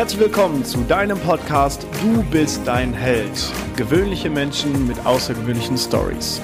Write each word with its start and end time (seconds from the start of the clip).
Herzlich 0.00 0.22
willkommen 0.22 0.64
zu 0.64 0.78
deinem 0.84 1.18
Podcast 1.18 1.86
Du 2.00 2.22
bist 2.30 2.62
dein 2.66 2.94
Held. 2.94 3.52
Gewöhnliche 3.76 4.30
Menschen 4.30 4.86
mit 4.86 5.04
außergewöhnlichen 5.04 5.76
Stories. 5.76 6.40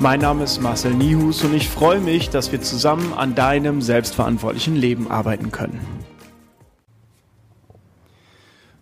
Mein 0.00 0.18
Name 0.18 0.42
ist 0.42 0.60
Marcel 0.60 0.92
Nihus 0.92 1.44
und 1.44 1.54
ich 1.54 1.68
freue 1.68 2.00
mich, 2.00 2.30
dass 2.30 2.50
wir 2.50 2.60
zusammen 2.62 3.12
an 3.12 3.36
deinem 3.36 3.80
selbstverantwortlichen 3.80 4.74
Leben 4.74 5.08
arbeiten 5.08 5.52
können. 5.52 5.78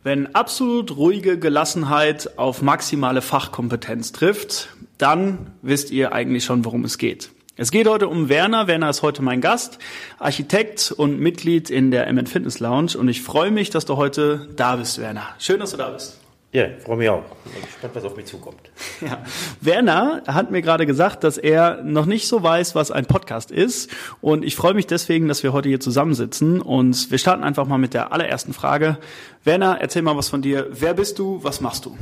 Wenn 0.02 0.34
absolut 0.34 0.96
ruhige 0.96 1.38
Gelassenheit 1.38 2.38
auf 2.38 2.62
maximale 2.62 3.20
Fachkompetenz 3.20 4.12
trifft, 4.12 4.70
dann 4.96 5.50
wisst 5.60 5.90
ihr 5.90 6.14
eigentlich 6.14 6.46
schon, 6.46 6.64
worum 6.64 6.86
es 6.86 6.96
geht. 6.96 7.30
Es 7.56 7.70
geht 7.70 7.86
heute 7.86 8.08
um 8.08 8.28
Werner. 8.28 8.66
Werner 8.66 8.90
ist 8.90 9.02
heute 9.02 9.22
mein 9.22 9.40
Gast, 9.40 9.78
Architekt 10.18 10.90
und 10.90 11.20
Mitglied 11.20 11.70
in 11.70 11.92
der 11.92 12.12
MN 12.12 12.26
Fitness 12.26 12.58
Lounge. 12.58 12.98
Und 12.98 13.06
ich 13.06 13.22
freue 13.22 13.52
mich, 13.52 13.70
dass 13.70 13.84
du 13.84 13.96
heute 13.96 14.48
da 14.56 14.74
bist, 14.74 15.00
Werner. 15.00 15.28
Schön, 15.38 15.60
dass 15.60 15.70
du 15.70 15.76
da 15.76 15.90
bist. 15.90 16.18
Ja, 16.50 16.66
freue 16.84 16.96
mich 16.96 17.08
auch. 17.08 17.22
Ich 17.46 17.52
bin 17.52 17.62
gespannt, 17.62 17.94
was 17.94 18.04
auf 18.04 18.16
mich 18.16 18.26
zukommt. 18.26 18.58
Ja. 19.00 19.22
Werner 19.60 20.24
hat 20.26 20.50
mir 20.50 20.62
gerade 20.62 20.84
gesagt, 20.84 21.22
dass 21.22 21.38
er 21.38 21.80
noch 21.84 22.06
nicht 22.06 22.26
so 22.26 22.42
weiß, 22.42 22.74
was 22.74 22.90
ein 22.90 23.06
Podcast 23.06 23.52
ist. 23.52 23.88
Und 24.20 24.44
ich 24.44 24.56
freue 24.56 24.74
mich 24.74 24.88
deswegen, 24.88 25.28
dass 25.28 25.44
wir 25.44 25.52
heute 25.52 25.68
hier 25.68 25.78
zusammensitzen. 25.78 26.60
Und 26.60 27.12
wir 27.12 27.18
starten 27.18 27.44
einfach 27.44 27.68
mal 27.68 27.78
mit 27.78 27.94
der 27.94 28.12
allerersten 28.12 28.52
Frage. 28.52 28.98
Werner, 29.44 29.78
erzähl 29.80 30.02
mal 30.02 30.16
was 30.16 30.28
von 30.28 30.42
dir. 30.42 30.66
Wer 30.72 30.94
bist 30.94 31.20
du? 31.20 31.38
Was 31.44 31.60
machst 31.60 31.84
du? 31.86 31.96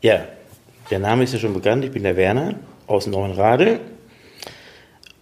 Ja, 0.00 0.24
der 0.90 0.98
Name 0.98 1.22
ist 1.22 1.34
ja 1.34 1.38
schon 1.38 1.54
bekannt. 1.54 1.84
Ich 1.84 1.92
bin 1.92 2.02
der 2.02 2.16
Werner 2.16 2.56
aus 2.88 3.06
Neuenrade 3.06 3.78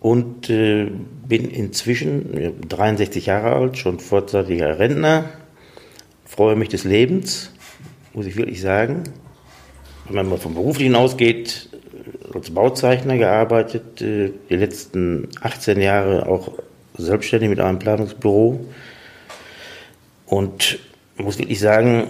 und 0.02 0.50
äh, 0.50 0.90
bin 1.28 1.48
inzwischen 1.48 2.58
63 2.68 3.26
Jahre 3.26 3.54
alt, 3.54 3.78
schon 3.78 4.00
vorzeitiger 4.00 4.80
Rentner, 4.80 5.30
freue 6.24 6.56
mich 6.56 6.68
des 6.70 6.82
Lebens, 6.82 7.52
muss 8.12 8.26
ich 8.26 8.34
wirklich 8.36 8.60
sagen. 8.60 9.04
Wenn 10.06 10.16
man 10.16 10.28
mal 10.28 10.38
vom 10.38 10.54
Beruflichen 10.54 10.96
ausgeht, 10.96 11.68
als 12.34 12.50
Bauzeichner 12.50 13.16
gearbeitet, 13.16 14.02
äh, 14.02 14.32
die 14.50 14.56
letzten 14.56 15.28
18 15.40 15.80
Jahre 15.80 16.26
auch 16.26 16.50
selbstständig 16.98 17.48
mit 17.48 17.60
einem 17.60 17.78
Planungsbüro. 17.78 18.66
Und 20.26 20.80
muss 21.16 21.38
wirklich 21.38 21.60
sagen, 21.60 22.08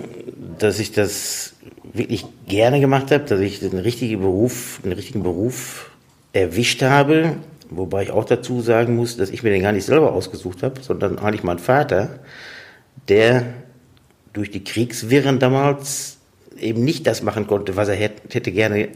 dass 0.58 0.78
ich 0.78 0.92
das 0.92 1.56
wirklich 1.92 2.24
gerne 2.48 2.80
gemacht 2.80 3.10
habe, 3.10 3.24
dass 3.24 3.40
ich 3.40 3.60
den 3.60 3.78
richtigen 3.78 4.22
Beruf, 4.22 4.80
den 4.82 4.92
richtigen 4.92 5.22
Beruf 5.22 5.90
erwischt 6.32 6.80
habe, 6.80 7.36
Wobei 7.76 8.04
ich 8.04 8.10
auch 8.10 8.24
dazu 8.24 8.60
sagen 8.60 8.96
muss, 8.96 9.16
dass 9.16 9.30
ich 9.30 9.42
mir 9.42 9.50
den 9.50 9.62
gar 9.62 9.72
nicht 9.72 9.84
selber 9.84 10.12
ausgesucht 10.12 10.62
habe, 10.62 10.80
sondern 10.82 11.18
eigentlich 11.18 11.42
mein 11.42 11.58
Vater, 11.58 12.20
der 13.08 13.44
durch 14.32 14.50
die 14.50 14.64
Kriegswirren 14.64 15.38
damals 15.38 16.18
eben 16.58 16.84
nicht 16.84 17.06
das 17.06 17.22
machen 17.22 17.46
konnte, 17.46 17.76
was 17.76 17.88
er 17.88 17.96
hätte 17.96 18.52
gerne 18.52 18.88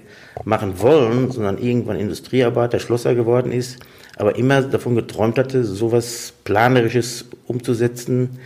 machen 0.44 0.80
wollen, 0.80 1.30
sondern 1.30 1.58
irgendwann 1.58 1.98
Industriearbeiter, 1.98 2.78
Schlosser 2.78 3.14
geworden 3.14 3.52
ist, 3.52 3.78
aber 4.16 4.36
immer 4.36 4.62
davon 4.62 4.94
geträumt 4.94 5.38
hatte, 5.38 5.64
sowas 5.64 6.32
Planerisches 6.44 7.26
umzusetzen 7.46 8.38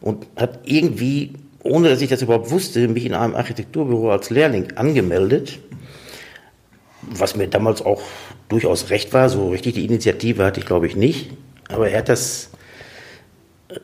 und 0.00 0.26
hat 0.36 0.60
irgendwie, 0.64 1.32
ohne 1.62 1.88
dass 1.88 2.02
ich 2.02 2.10
das 2.10 2.22
überhaupt 2.22 2.50
wusste, 2.50 2.88
mich 2.88 3.06
in 3.06 3.14
einem 3.14 3.34
Architekturbüro 3.34 4.10
als 4.10 4.30
Lehrling 4.30 4.72
angemeldet, 4.76 5.58
was 7.02 7.36
mir 7.36 7.48
damals 7.48 7.82
auch 7.82 8.02
durchaus 8.48 8.90
recht 8.90 9.12
war. 9.12 9.28
So 9.28 9.50
richtig 9.50 9.74
die 9.74 9.84
Initiative 9.84 10.44
hatte 10.44 10.60
ich, 10.60 10.66
glaube 10.66 10.86
ich, 10.86 10.96
nicht. 10.96 11.30
Aber 11.68 11.88
er 11.88 11.98
hat 11.98 12.08
das 12.08 12.50
äh, 13.68 13.78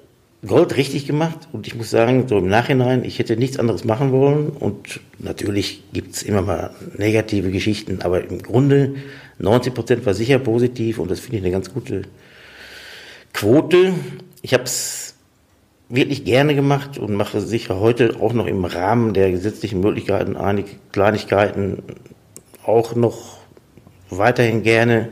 Gold 0.46 0.76
richtig 0.76 1.06
gemacht 1.06 1.48
und 1.52 1.66
ich 1.66 1.74
muss 1.74 1.90
sagen, 1.90 2.28
so 2.28 2.38
im 2.38 2.48
Nachhinein, 2.48 3.04
ich 3.04 3.18
hätte 3.18 3.36
nichts 3.36 3.58
anderes 3.58 3.84
machen 3.84 4.12
wollen 4.12 4.50
und 4.50 5.00
natürlich 5.18 5.82
gibt 5.92 6.14
es 6.14 6.22
immer 6.22 6.42
mal 6.42 6.70
negative 6.96 7.50
Geschichten, 7.50 8.02
aber 8.02 8.24
im 8.24 8.42
Grunde 8.42 8.96
90 9.38 9.74
Prozent 9.74 10.06
war 10.06 10.14
sicher 10.14 10.38
positiv 10.38 10.98
und 10.98 11.10
das 11.10 11.20
finde 11.20 11.38
ich 11.38 11.42
eine 11.44 11.52
ganz 11.52 11.72
gute 11.72 12.02
Quote. 13.32 13.94
Ich 14.42 14.52
habe 14.52 14.64
es 14.64 15.14
wirklich 15.88 16.24
gerne 16.24 16.54
gemacht 16.54 16.98
und 16.98 17.14
mache 17.14 17.40
sicher 17.40 17.80
heute 17.80 18.16
auch 18.20 18.32
noch 18.32 18.46
im 18.46 18.64
Rahmen 18.64 19.14
der 19.14 19.30
gesetzlichen 19.30 19.80
Möglichkeiten 19.80 20.36
einige 20.36 20.70
Kleinigkeiten 20.92 21.82
auch 22.64 22.94
noch 22.94 23.37
weiterhin 24.10 24.62
gerne, 24.62 25.08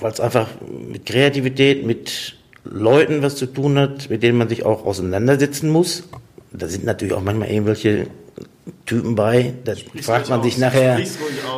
weil 0.00 0.12
es 0.12 0.20
einfach 0.20 0.48
mit 0.60 1.06
Kreativität, 1.06 1.84
mit 1.84 2.36
Leuten 2.64 3.22
was 3.22 3.36
zu 3.36 3.46
tun 3.46 3.78
hat, 3.78 4.10
mit 4.10 4.22
denen 4.22 4.38
man 4.38 4.48
sich 4.48 4.64
auch 4.64 4.84
auseinandersetzen 4.84 5.70
muss. 5.70 6.04
Da 6.52 6.68
sind 6.68 6.84
natürlich 6.84 7.14
auch 7.14 7.22
manchmal 7.22 7.50
irgendwelche 7.50 8.08
Typen 8.86 9.14
bei, 9.14 9.54
da 9.64 9.76
Sprich's 9.76 10.06
fragt 10.06 10.28
man 10.28 10.42
sich 10.42 10.54
aus. 10.54 10.60
nachher, 10.60 11.00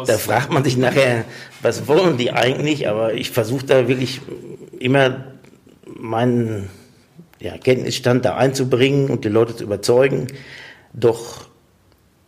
da 0.06 0.19
fragt 0.19 0.53
man 0.53 0.65
sich 0.65 0.76
nachher, 0.76 1.25
was 1.60 1.88
wollen 1.88 2.16
die 2.16 2.32
eigentlich? 2.32 2.88
Aber 2.88 3.14
ich 3.14 3.31
versuche 3.31 3.66
da 3.66 3.88
wirklich 3.88 4.20
immer 4.78 5.25
meinen 5.87 6.69
ja, 7.41 7.56
Kenntnisstand 7.59 8.25
da 8.25 8.37
einzubringen 8.37 9.10
und 9.10 9.25
die 9.25 9.28
Leute 9.28 9.56
zu 9.56 9.64
überzeugen. 9.64 10.28
Doch 10.93 11.47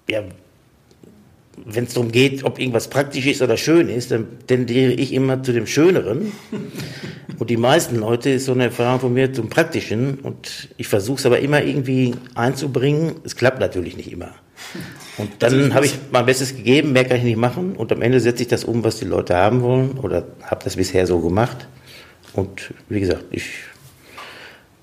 ja, 0.08 0.22
wenn 1.64 1.84
es 1.84 1.94
darum 1.94 2.10
geht, 2.10 2.44
ob 2.44 2.58
irgendwas 2.58 2.88
praktisch 2.88 3.26
ist 3.26 3.42
oder 3.42 3.56
schön 3.56 3.88
ist, 3.88 4.10
dann 4.10 4.26
tendiere 4.46 4.92
ich 4.92 5.12
immer 5.12 5.42
zu 5.42 5.52
dem 5.52 5.66
Schöneren. 5.66 6.32
Und 7.38 7.50
die 7.50 7.56
meisten 7.56 7.96
Leute 7.96 8.30
ist 8.30 8.44
so 8.44 8.52
eine 8.52 8.64
Erfahrung 8.64 9.00
von 9.00 9.12
mir 9.14 9.32
zum 9.32 9.48
Praktischen. 9.48 10.20
Und 10.20 10.68
ich 10.76 10.88
versuche 10.88 11.18
es 11.18 11.26
aber 11.26 11.40
immer 11.40 11.62
irgendwie 11.62 12.14
einzubringen. 12.34 13.16
Es 13.24 13.36
klappt 13.36 13.60
natürlich 13.60 13.96
nicht 13.96 14.12
immer. 14.12 14.30
Und 15.16 15.30
dann 15.40 15.54
also 15.54 15.74
habe 15.74 15.86
ich 15.86 15.94
mein 16.12 16.26
Bestes 16.26 16.56
gegeben, 16.56 16.92
mehr 16.92 17.04
kann 17.04 17.18
ich 17.18 17.24
nicht 17.24 17.36
machen. 17.36 17.76
Und 17.76 17.90
am 17.92 18.02
Ende 18.02 18.20
setze 18.20 18.42
ich 18.42 18.48
das 18.48 18.64
um, 18.64 18.84
was 18.84 18.98
die 18.98 19.04
Leute 19.04 19.34
haben 19.36 19.62
wollen. 19.62 19.98
Oder 19.98 20.26
habe 20.42 20.64
das 20.64 20.76
bisher 20.76 21.06
so 21.06 21.20
gemacht. 21.20 21.68
Und 22.34 22.72
wie 22.88 23.00
gesagt, 23.00 23.24
ich 23.30 23.44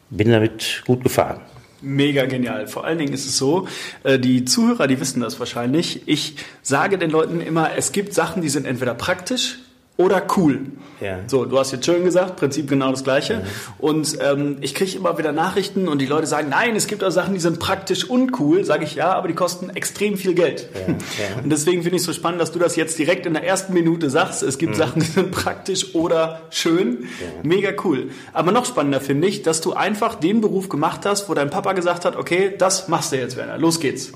bin 0.10 0.32
damit 0.32 0.84
gut 0.86 1.04
gefahren. 1.04 1.42
Mega 1.82 2.26
genial. 2.26 2.68
Vor 2.68 2.86
allen 2.86 3.00
Dingen 3.00 3.14
ist 3.14 3.26
es 3.26 3.38
so, 3.38 3.68
äh, 4.04 4.20
die 4.20 4.46
Zuhörer, 4.46 4.88
die 4.88 5.00
wissen 5.00 5.20
das 5.20 5.40
wahrscheinlich. 5.40 6.04
Ich 6.08 6.36
sage 6.62 6.98
den 6.98 7.10
Leuten 7.10 7.42
immer, 7.42 7.72
es 7.76 7.92
gibt 7.92 8.14
Sachen, 8.14 8.42
die 8.42 8.50
sind 8.50 8.66
entweder 8.66 8.94
praktisch 8.94 9.58
oder 9.98 10.24
cool. 10.38 10.62
Ja. 11.02 11.20
So, 11.26 11.46
du 11.46 11.58
hast 11.58 11.72
jetzt 11.72 11.86
schön 11.86 12.04
gesagt, 12.04 12.38
Prinzip 12.38 12.70
genau 12.70 12.92
das 12.92 13.04
gleiche. 13.04 13.38
Mhm. 13.38 13.44
Und 13.80 14.18
ähm, 14.22 14.58
ich 14.62 14.76
kriege 14.76 14.96
immer 14.96 15.18
wieder 15.18 15.32
Nachrichten 15.32 15.88
und 15.88 16.00
die 16.00 16.06
Leute 16.06 16.28
sagen, 16.28 16.50
nein, 16.50 16.76
es 16.76 16.86
gibt 16.86 17.04
auch 17.04 17.10
Sachen, 17.10 17.34
die 17.34 17.40
sind 17.40 17.60
praktisch 17.60 18.08
uncool. 18.08 18.64
Sage 18.64 18.84
ich 18.84 18.96
ja, 18.96 19.14
aber 19.14 19.28
die 19.28 19.34
kosten 19.34 19.72
extrem 19.72 20.16
viel 20.18 20.36
Geld. 20.36 20.70
Ja, 20.74 20.94
ja. 20.94 20.96
Und 21.44 21.50
deswegen 21.50 21.82
finde 21.82 21.96
ich 21.96 22.02
es 22.02 22.06
so 22.06 22.14
spannend, 22.14 22.40
dass 22.40 22.52
du 22.52 22.60
das 22.60 22.76
jetzt 22.76 23.00
direkt 23.00 23.26
in 23.26 23.34
der 23.34 23.44
ersten 23.44 23.74
Minute 23.74 24.12
sagst. 24.12 24.44
Es 24.44 24.60
gibt 24.60 24.74
mhm. 24.74 24.78
Sachen, 24.78 25.02
die 25.02 25.08
sind 25.08 25.32
praktisch 25.32 25.96
oder 25.96 26.42
schön. 26.52 27.08
Mega 27.42 27.72
cool. 27.84 28.12
Aber 28.32 28.52
noch 28.52 28.66
spannender 28.66 29.02
finde 29.02 29.28
ich, 29.28 29.42
dass 29.42 29.62
du 29.62 29.74
einfach 29.74 30.16
den 30.16 30.40
Beruf 30.40 30.70
gemacht 30.70 31.06
hast, 31.06 31.30
wo 31.30 31.34
dein 31.34 31.50
Papa 31.50 31.74
gesagt 31.74 32.06
hat, 32.06 32.16
okay, 32.16 32.54
das 32.56 32.88
machst 32.88 33.12
du 33.12 33.18
jetzt, 33.18 33.38
Werner. 33.38 33.58
Los 33.58 33.80
geht's. 33.80 34.12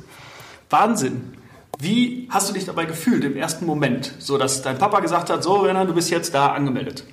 Wahnsinn. 0.69 1.33
Wie 1.79 2.27
hast 2.29 2.49
du 2.49 2.53
dich 2.53 2.65
dabei 2.65 2.85
gefühlt 2.85 3.23
im 3.23 3.35
ersten 3.35 3.65
Moment, 3.65 4.13
so 4.19 4.37
dass 4.37 4.61
dein 4.61 4.77
Papa 4.77 4.99
gesagt 4.99 5.29
hat, 5.29 5.43
so 5.43 5.63
Werner, 5.63 5.85
du 5.85 5.93
bist 5.93 6.09
jetzt 6.09 6.33
da 6.33 6.47
angemeldet? 6.47 7.03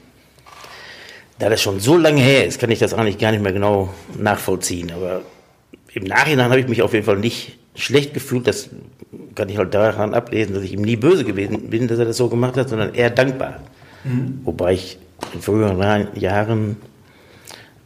Da 1.39 1.49
das 1.49 1.61
schon 1.61 1.81
so 1.81 1.97
lange 1.97 2.21
her 2.21 2.47
ist, 2.47 2.61
kann 2.61 2.71
ich 2.71 2.79
das 2.79 2.95
eigentlich 2.95 3.19
gar 3.19 3.33
nicht 3.33 3.43
mehr 3.43 3.53
genau 3.53 3.93
nachvollziehen. 4.17 4.93
Aber 4.93 5.23
im 5.93 6.05
Nachhinein 6.05 6.51
habe 6.51 6.61
ich 6.61 6.69
mich 6.69 6.83
auf 6.83 6.93
jeden 6.93 7.05
Fall 7.05 7.19
nicht 7.19 7.59
schlecht 7.75 8.15
gefühlt. 8.15 8.47
Das 8.47 8.71
kann 9.35 9.49
ich 9.49 9.59
halt 9.59 9.75
daran 9.75 10.15
ablesen, 10.15 10.55
dass 10.55 10.63
ich 10.63 10.73
ihm 10.73 10.83
nie 10.83 10.97
böse 10.97 11.25
gewesen 11.25 11.71
bin, 11.71 11.89
dass 11.89 11.99
er 11.99 12.05
das 12.05 12.17
so 12.17 12.29
gemacht 12.29 12.57
hat, 12.57 12.69
sondern 12.69 12.95
eher 12.95 13.11
dankbar. 13.11 13.61
Mhm. 14.05 14.41
Wobei 14.45 14.75
ich 14.75 14.99
in 15.35 15.41
früheren 15.41 16.09
Jahren, 16.15 16.77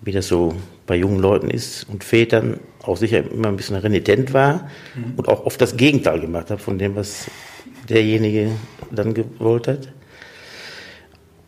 wie 0.03 0.13
das 0.13 0.29
so 0.29 0.55
bei 0.87 0.97
jungen 0.97 1.19
Leuten 1.19 1.51
ist 1.51 1.89
und 1.89 2.05
Vätern, 2.05 2.61
auch 2.83 2.97
sicher 2.97 3.29
immer 3.31 3.49
ein 3.49 3.57
bisschen 3.57 3.77
renitent 3.77 4.33
war 4.33 4.71
mhm. 4.95 5.15
und 5.17 5.29
auch 5.29 5.45
oft 5.45 5.61
das 5.61 5.77
Gegenteil 5.77 6.21
gemacht 6.21 6.51
habe 6.51 6.61
von 6.61 6.79
dem, 6.79 6.95
was 6.95 7.27
derjenige 7.89 8.53
dann 8.91 9.15
gewollt 9.15 9.69
hat. 9.69 9.93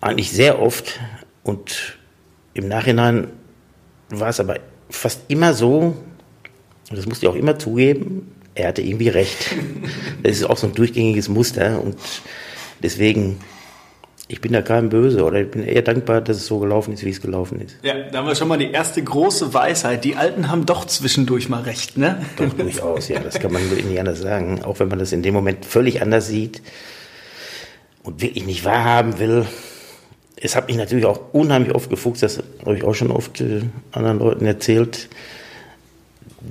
Eigentlich 0.00 0.32
sehr 0.32 0.60
oft 0.60 1.00
und 1.42 1.98
im 2.54 2.68
Nachhinein 2.68 3.28
war 4.10 4.28
es 4.28 4.40
aber 4.40 4.56
fast 4.90 5.22
immer 5.28 5.54
so, 5.54 5.96
und 6.90 6.96
das 6.96 7.06
musste 7.06 7.26
ich 7.26 7.30
auch 7.30 7.36
immer 7.36 7.58
zugeben, 7.58 8.32
er 8.54 8.68
hatte 8.68 8.82
irgendwie 8.82 9.08
recht. 9.08 9.54
Das 10.24 10.36
ist 10.36 10.44
auch 10.44 10.56
so 10.56 10.66
ein 10.66 10.74
durchgängiges 10.74 11.28
Muster 11.28 11.80
und 11.80 11.96
deswegen 12.82 13.38
ich 14.30 14.42
bin 14.42 14.52
da 14.52 14.60
keinem 14.60 14.90
böse 14.90 15.24
oder 15.24 15.40
ich 15.40 15.50
bin 15.50 15.64
eher 15.64 15.80
dankbar, 15.80 16.20
dass 16.20 16.36
es 16.36 16.46
so 16.46 16.58
gelaufen 16.58 16.92
ist, 16.92 17.02
wie 17.02 17.08
es 17.08 17.22
gelaufen 17.22 17.62
ist. 17.62 17.78
Ja, 17.82 17.94
da 18.12 18.18
haben 18.18 18.26
wir 18.26 18.34
schon 18.34 18.48
mal 18.48 18.58
die 18.58 18.70
erste 18.70 19.02
große 19.02 19.54
Weisheit. 19.54 20.04
Die 20.04 20.16
Alten 20.16 20.50
haben 20.50 20.66
doch 20.66 20.84
zwischendurch 20.84 21.48
mal 21.48 21.62
recht, 21.62 21.96
ne? 21.96 22.20
Doch, 22.36 22.52
durchaus, 22.52 23.08
ja. 23.08 23.20
Das 23.20 23.40
kann 23.40 23.52
man 23.52 23.62
wirklich 23.70 23.86
nicht 23.86 23.98
anders 23.98 24.20
sagen. 24.20 24.62
Auch 24.62 24.80
wenn 24.80 24.88
man 24.88 24.98
das 24.98 25.12
in 25.12 25.22
dem 25.22 25.32
Moment 25.32 25.64
völlig 25.64 26.02
anders 26.02 26.28
sieht 26.28 26.60
und 28.02 28.20
wirklich 28.20 28.44
nicht 28.44 28.66
wahrhaben 28.66 29.18
will. 29.18 29.46
es 30.36 30.54
hat 30.54 30.68
mich 30.68 30.76
natürlich 30.76 31.06
auch 31.06 31.32
unheimlich 31.32 31.74
oft 31.74 31.88
gefuchst, 31.88 32.22
das 32.22 32.42
habe 32.64 32.76
ich 32.76 32.84
auch 32.84 32.94
schon 32.94 33.10
oft 33.10 33.40
äh, 33.40 33.62
anderen 33.92 34.18
Leuten 34.18 34.44
erzählt. 34.44 35.08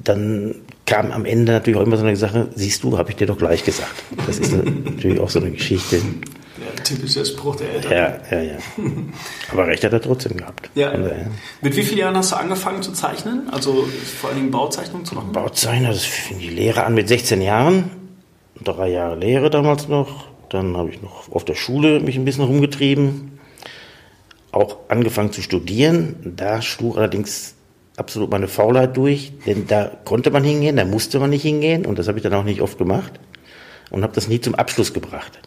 Dann 0.03 0.55
kam 0.87 1.11
am 1.11 1.25
Ende 1.25 1.51
natürlich 1.51 1.79
auch 1.79 1.85
immer 1.85 1.97
so 1.97 2.05
eine 2.05 2.15
Sache, 2.15 2.47
siehst 2.55 2.83
du, 2.83 2.97
habe 2.97 3.11
ich 3.11 3.17
dir 3.17 3.27
doch 3.27 3.37
gleich 3.37 3.63
gesagt. 3.63 4.03
Das 4.25 4.39
ist 4.39 4.51
natürlich 4.51 5.19
auch 5.19 5.29
so 5.29 5.39
eine 5.39 5.51
Geschichte. 5.51 6.01
Typischer 6.87 7.25
Spruch 7.25 7.55
der 7.57 7.69
Eltern. 7.69 7.91
Ja, 7.91 8.17
ja, 8.31 8.41
ja. 8.41 8.57
Aber 9.51 9.67
recht 9.67 9.83
hat 9.83 9.93
er 9.93 10.01
trotzdem 10.01 10.37
gehabt. 10.37 10.69
Ja. 10.75 10.93
Mit 11.61 11.75
wie 11.75 11.83
vielen 11.83 11.99
Jahren 11.99 12.17
hast 12.17 12.31
du 12.31 12.35
angefangen 12.37 12.81
zu 12.81 12.93
zeichnen? 12.93 13.49
Also 13.51 13.87
vor 14.19 14.29
allen 14.29 14.39
Dingen 14.39 14.51
Bauzeichnungen 14.51 15.05
zu 15.05 15.15
machen? 15.15 15.31
Bauzeichner, 15.31 15.89
das 15.89 16.05
fing 16.05 16.39
die 16.39 16.49
Lehre 16.49 16.83
an 16.83 16.93
mit 16.93 17.07
16 17.07 17.41
Jahren. 17.41 17.91
Drei 18.63 18.89
Jahre 18.89 19.17
Lehre 19.17 19.49
damals 19.49 19.87
noch. 19.87 20.27
Dann 20.49 20.77
habe 20.77 20.89
ich 20.89 21.01
noch 21.01 21.29
auf 21.31 21.43
der 21.45 21.55
Schule 21.55 21.99
mich 21.99 22.15
ein 22.15 22.25
bisschen 22.25 22.45
rumgetrieben. 22.45 23.39
Auch 24.51 24.77
angefangen 24.87 25.31
zu 25.31 25.41
studieren. 25.41 26.15
Da 26.37 26.61
schlug 26.61 26.97
allerdings 26.97 27.55
absolut 27.97 28.31
meine 28.31 28.47
Faulheit 28.47 28.95
durch, 28.95 29.33
denn 29.45 29.67
da 29.67 29.91
konnte 30.05 30.31
man 30.31 30.43
hingehen, 30.43 30.77
da 30.77 30.85
musste 30.85 31.19
man 31.19 31.31
nicht 31.31 31.41
hingehen 31.41 31.85
und 31.85 31.99
das 31.99 32.07
habe 32.07 32.19
ich 32.19 32.23
dann 32.23 32.33
auch 32.33 32.43
nicht 32.43 32.61
oft 32.61 32.77
gemacht 32.77 33.19
und 33.89 34.03
habe 34.03 34.13
das 34.13 34.27
nie 34.27 34.39
zum 34.39 34.55
Abschluss 34.55 34.93
gebracht. 34.93 35.39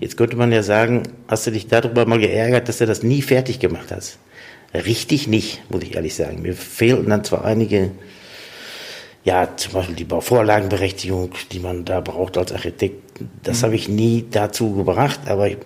Jetzt 0.00 0.16
könnte 0.16 0.36
man 0.36 0.52
ja 0.52 0.62
sagen, 0.62 1.02
hast 1.28 1.46
du 1.46 1.50
dich 1.50 1.66
darüber 1.66 2.06
mal 2.06 2.18
geärgert, 2.18 2.68
dass 2.68 2.78
du 2.78 2.86
das 2.86 3.02
nie 3.02 3.22
fertig 3.22 3.58
gemacht 3.58 3.90
hast? 3.90 4.18
Richtig 4.74 5.28
nicht, 5.28 5.62
muss 5.70 5.82
ich 5.82 5.94
ehrlich 5.94 6.14
sagen. 6.14 6.42
Mir 6.42 6.54
fehlten 6.54 7.10
dann 7.10 7.24
zwar 7.24 7.44
einige, 7.44 7.90
ja, 9.24 9.56
zum 9.56 9.74
Beispiel 9.74 9.96
die 9.96 10.04
Bauvorlagenberechtigung, 10.04 11.32
die 11.52 11.60
man 11.60 11.84
da 11.84 12.00
braucht 12.00 12.38
als 12.38 12.52
Architekt. 12.52 13.20
Das 13.42 13.60
mhm. 13.60 13.66
habe 13.66 13.74
ich 13.74 13.88
nie 13.88 14.24
dazu 14.30 14.74
gebracht, 14.74 15.20
aber 15.26 15.48
ich, 15.48 15.58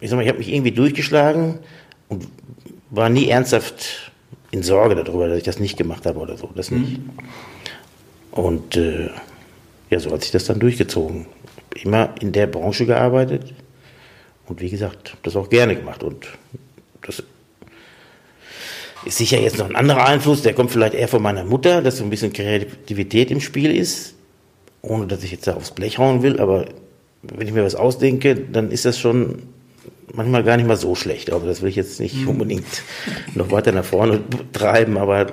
ich 0.00 0.10
sag 0.10 0.16
mal, 0.16 0.22
ich 0.22 0.28
habe 0.28 0.38
mich 0.38 0.52
irgendwie 0.52 0.72
durchgeschlagen 0.72 1.60
und 2.08 2.26
war 2.90 3.08
nie 3.08 3.28
ernsthaft 3.28 4.12
in 4.50 4.62
Sorge 4.62 4.96
darüber, 4.96 5.28
dass 5.28 5.38
ich 5.38 5.44
das 5.44 5.58
nicht 5.58 5.76
gemacht 5.76 6.06
habe 6.06 6.18
oder 6.18 6.36
so. 6.36 6.50
Das 6.54 6.70
nicht. 6.70 6.98
Mhm. 6.98 7.10
Und 8.32 8.76
äh, 8.76 9.10
ja, 9.90 10.00
so 10.00 10.10
hat 10.10 10.22
sich 10.22 10.32
das 10.32 10.44
dann 10.44 10.58
durchgezogen 10.58 11.26
immer 11.82 12.14
in 12.20 12.32
der 12.32 12.46
Branche 12.46 12.86
gearbeitet 12.86 13.52
und 14.46 14.60
wie 14.60 14.70
gesagt, 14.70 15.16
das 15.22 15.36
auch 15.36 15.48
gerne 15.48 15.76
gemacht. 15.76 16.02
Und 16.02 16.26
das 17.06 17.22
ist 19.04 19.18
sicher 19.18 19.40
jetzt 19.40 19.58
noch 19.58 19.68
ein 19.68 19.76
anderer 19.76 20.06
Einfluss, 20.06 20.42
der 20.42 20.54
kommt 20.54 20.70
vielleicht 20.70 20.94
eher 20.94 21.08
von 21.08 21.22
meiner 21.22 21.44
Mutter, 21.44 21.82
dass 21.82 21.98
so 21.98 22.04
ein 22.04 22.10
bisschen 22.10 22.32
Kreativität 22.32 23.30
im 23.30 23.40
Spiel 23.40 23.74
ist, 23.74 24.14
ohne 24.82 25.06
dass 25.06 25.22
ich 25.22 25.32
jetzt 25.32 25.46
da 25.46 25.54
aufs 25.54 25.72
Blech 25.72 25.98
hauen 25.98 26.22
will, 26.22 26.40
aber 26.40 26.66
wenn 27.22 27.46
ich 27.46 27.54
mir 27.54 27.64
was 27.64 27.74
ausdenke, 27.74 28.34
dann 28.34 28.70
ist 28.70 28.84
das 28.84 28.98
schon 28.98 29.42
manchmal 30.12 30.44
gar 30.44 30.56
nicht 30.56 30.66
mal 30.66 30.76
so 30.76 30.94
schlecht. 30.94 31.32
Aber 31.32 31.46
das 31.46 31.62
will 31.62 31.68
ich 31.68 31.76
jetzt 31.76 32.00
nicht 32.00 32.16
mhm. 32.16 32.28
unbedingt 32.28 32.82
noch 33.34 33.50
weiter 33.50 33.72
nach 33.72 33.84
vorne 33.84 34.20
treiben, 34.52 34.96
aber 34.98 35.26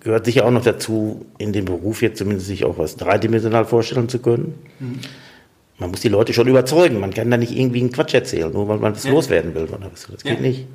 gehört 0.00 0.24
sicher 0.24 0.46
auch 0.46 0.50
noch 0.50 0.64
dazu, 0.64 1.26
in 1.38 1.52
dem 1.52 1.66
Beruf 1.66 2.02
jetzt 2.02 2.18
zumindest 2.18 2.46
sich 2.46 2.64
auch 2.64 2.78
was 2.78 2.96
dreidimensional 2.96 3.64
vorstellen 3.64 4.08
zu 4.08 4.18
können. 4.18 4.54
Mhm. 4.78 5.00
Man 5.80 5.90
muss 5.92 6.00
die 6.00 6.08
Leute 6.08 6.34
schon 6.34 6.46
überzeugen. 6.46 7.00
Man 7.00 7.14
kann 7.14 7.30
da 7.30 7.38
nicht 7.38 7.56
irgendwie 7.56 7.80
einen 7.80 7.90
Quatsch 7.90 8.12
erzählen, 8.12 8.52
nur 8.52 8.68
weil 8.68 8.78
man 8.78 8.94
was 8.94 9.04
ja. 9.04 9.12
loswerden 9.12 9.54
will. 9.54 9.66
Das 9.90 10.22
geht 10.22 10.34
ja. 10.34 10.40
nicht. 10.40 10.66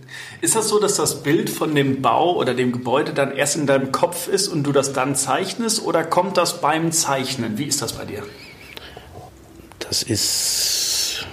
Ist 0.42 0.56
das 0.56 0.68
so, 0.68 0.80
dass 0.80 0.95
das 0.95 1.22
Bild 1.22 1.51
von 1.51 1.75
dem 1.75 2.01
Bau 2.01 2.36
oder 2.38 2.56
dem 2.56 2.72
Gebäude 2.72 3.13
dann 3.13 3.31
erst 3.31 3.56
in 3.56 3.68
deinem 3.68 3.92
Kopf 3.92 4.27
ist 4.27 4.48
und 4.48 4.63
du 4.63 4.72
das 4.72 4.94
dann 4.94 5.16
zeichnest 5.16 5.86
oder 5.86 6.04
kommt 6.04 6.38
das 6.38 6.60
beim 6.60 6.92
Zeichnen? 6.92 7.60
Wie 7.60 7.66
ist 7.66 7.83
das 7.83 7.94
bei 7.94 8.06
dir? 8.06 8.24
Das 9.78 10.01
ist, 10.01 11.28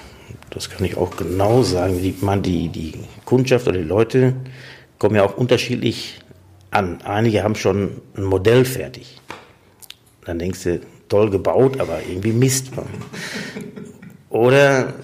das 0.51 0.69
kann 0.69 0.85
ich 0.85 0.99
auch 0.99 1.17
genau 1.17 1.63
sagen. 1.63 2.03
Die, 2.03 2.15
man, 2.21 2.43
die, 2.43 2.69
die 2.69 2.93
Kundschaft 3.25 3.67
oder 3.67 3.79
die 3.79 3.85
Leute 3.85 4.35
kommen 4.99 5.17
ja 5.17 5.25
auch 5.25 5.39
unterschiedlich 5.39 6.21
an. 6.73 7.01
Einige 7.03 7.43
haben 7.43 7.55
schon 7.55 8.01
ein 8.17 8.25
Modell 8.25 8.65
fertig. 8.65 9.21
Dann 10.25 10.39
denkst 10.39 10.65
du, 10.65 10.81
toll 11.09 11.31
gebaut, 11.31 11.81
aber 11.81 12.01
irgendwie 12.09 12.33
Mist. 12.33 12.71
Oder 14.31 14.95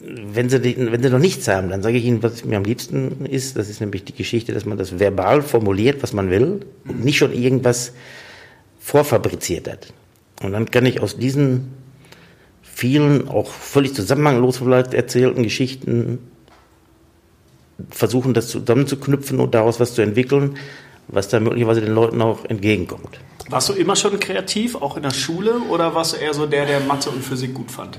wenn 0.00 0.48
sie, 0.48 0.62
wenn 0.62 1.02
sie 1.02 1.10
noch 1.10 1.18
nichts 1.18 1.48
haben, 1.48 1.68
dann 1.68 1.82
sage 1.82 1.98
ich 1.98 2.04
ihnen, 2.04 2.22
was 2.22 2.44
mir 2.44 2.56
am 2.56 2.64
liebsten 2.64 3.26
ist, 3.26 3.56
das 3.56 3.68
ist 3.68 3.80
nämlich 3.80 4.04
die 4.04 4.14
Geschichte, 4.14 4.52
dass 4.52 4.64
man 4.64 4.78
das 4.78 4.98
verbal 4.98 5.42
formuliert, 5.42 6.02
was 6.02 6.12
man 6.12 6.30
will, 6.30 6.64
und 6.86 7.04
nicht 7.04 7.18
schon 7.18 7.32
irgendwas 7.32 7.92
vorfabriziert 8.78 9.68
hat. 9.68 9.92
Und 10.42 10.52
dann 10.52 10.70
kann 10.70 10.86
ich 10.86 11.00
aus 11.00 11.18
diesen 11.18 11.72
vielen, 12.62 13.28
auch 13.28 13.50
völlig 13.50 13.94
zusammenhanglos 13.94 14.58
vielleicht 14.58 14.94
erzählten 14.94 15.42
Geschichten 15.42 16.18
versuchen, 17.90 18.34
das 18.34 18.48
zusammenzuknüpfen 18.48 19.40
und 19.40 19.54
daraus 19.54 19.80
was 19.80 19.94
zu 19.94 20.02
entwickeln, 20.02 20.56
was 21.08 21.28
da 21.28 21.40
möglicherweise 21.40 21.80
den 21.80 21.94
Leuten 21.94 22.20
auch 22.22 22.44
entgegenkommt. 22.44 23.20
Warst 23.48 23.68
du 23.68 23.72
immer 23.72 23.96
schon 23.96 24.18
kreativ, 24.20 24.76
auch 24.76 24.96
in 24.96 25.02
der 25.02 25.12
Schule, 25.12 25.58
oder 25.70 25.94
warst 25.94 26.12
du 26.12 26.16
eher 26.18 26.34
so 26.34 26.46
der, 26.46 26.66
der 26.66 26.80
Mathe 26.80 27.10
und 27.10 27.22
Physik 27.22 27.54
gut 27.54 27.70
fand? 27.70 27.98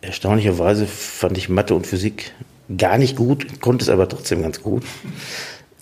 Erstaunlicherweise 0.00 0.86
fand 0.86 1.36
ich 1.38 1.48
Mathe 1.48 1.74
und 1.74 1.86
Physik 1.86 2.32
gar 2.76 2.98
nicht 2.98 3.16
gut, 3.16 3.60
konnte 3.60 3.82
es 3.82 3.88
aber 3.88 4.08
trotzdem 4.08 4.42
ganz 4.42 4.62
gut. 4.62 4.84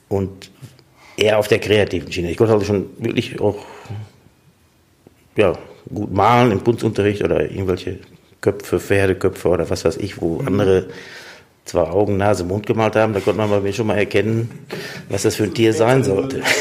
Und 0.08 0.50
eher 1.16 1.38
auf 1.38 1.48
der 1.48 1.58
kreativen 1.58 2.10
Schiene. 2.10 2.30
Ich 2.30 2.36
konnte 2.36 2.52
also 2.52 2.64
schon 2.64 2.86
wirklich 2.98 3.40
auch 3.40 3.56
ja, 5.36 5.58
gut 5.92 6.12
malen 6.12 6.52
im 6.52 6.64
Kunstunterricht 6.64 7.22
oder 7.22 7.50
irgendwelche 7.50 7.98
Köpfe, 8.40 8.80
Pferdeköpfe 8.80 9.48
oder 9.48 9.70
was 9.70 9.84
weiß 9.84 9.98
ich, 9.98 10.20
wo 10.20 10.40
andere 10.40 10.88
zwar 11.64 11.92
Augen, 11.92 12.16
Nase, 12.16 12.44
Mund 12.44 12.66
gemalt 12.66 12.96
haben, 12.96 13.12
da 13.12 13.20
konnte 13.20 13.38
man 13.38 13.50
bei 13.50 13.60
mir 13.60 13.72
schon 13.72 13.86
mal 13.86 13.96
erkennen, 13.96 14.50
was 15.08 15.22
das 15.22 15.36
für 15.36 15.44
ein 15.44 15.54
Tier 15.54 15.72
sein 15.72 16.02
sollte. 16.04 16.42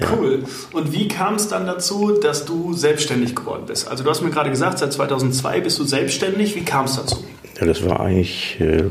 Cool. 0.00 0.44
Und 0.72 0.92
wie 0.92 1.06
kam 1.06 1.36
es 1.36 1.48
dann 1.48 1.66
dazu, 1.66 2.18
dass 2.20 2.44
du 2.44 2.74
selbstständig 2.74 3.36
geworden 3.36 3.64
bist? 3.66 3.86
Also 3.86 4.02
du 4.02 4.10
hast 4.10 4.22
mir 4.22 4.30
gerade 4.30 4.50
gesagt, 4.50 4.78
seit 4.78 4.92
2002 4.92 5.60
bist 5.60 5.78
du 5.78 5.84
selbstständig. 5.84 6.56
Wie 6.56 6.64
kam 6.64 6.86
es 6.86 6.96
dazu? 6.96 7.24
Ja, 7.60 7.66
das 7.66 7.84
war 7.84 8.00
eigentlich 8.00 8.60
äh, 8.60 8.90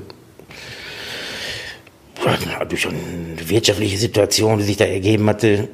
durch 2.70 2.88
eine 2.88 3.50
wirtschaftliche 3.50 3.98
Situation, 3.98 4.60
die 4.60 4.64
sich 4.64 4.78
da 4.78 4.86
ergeben 4.86 5.28
hatte. 5.28 5.68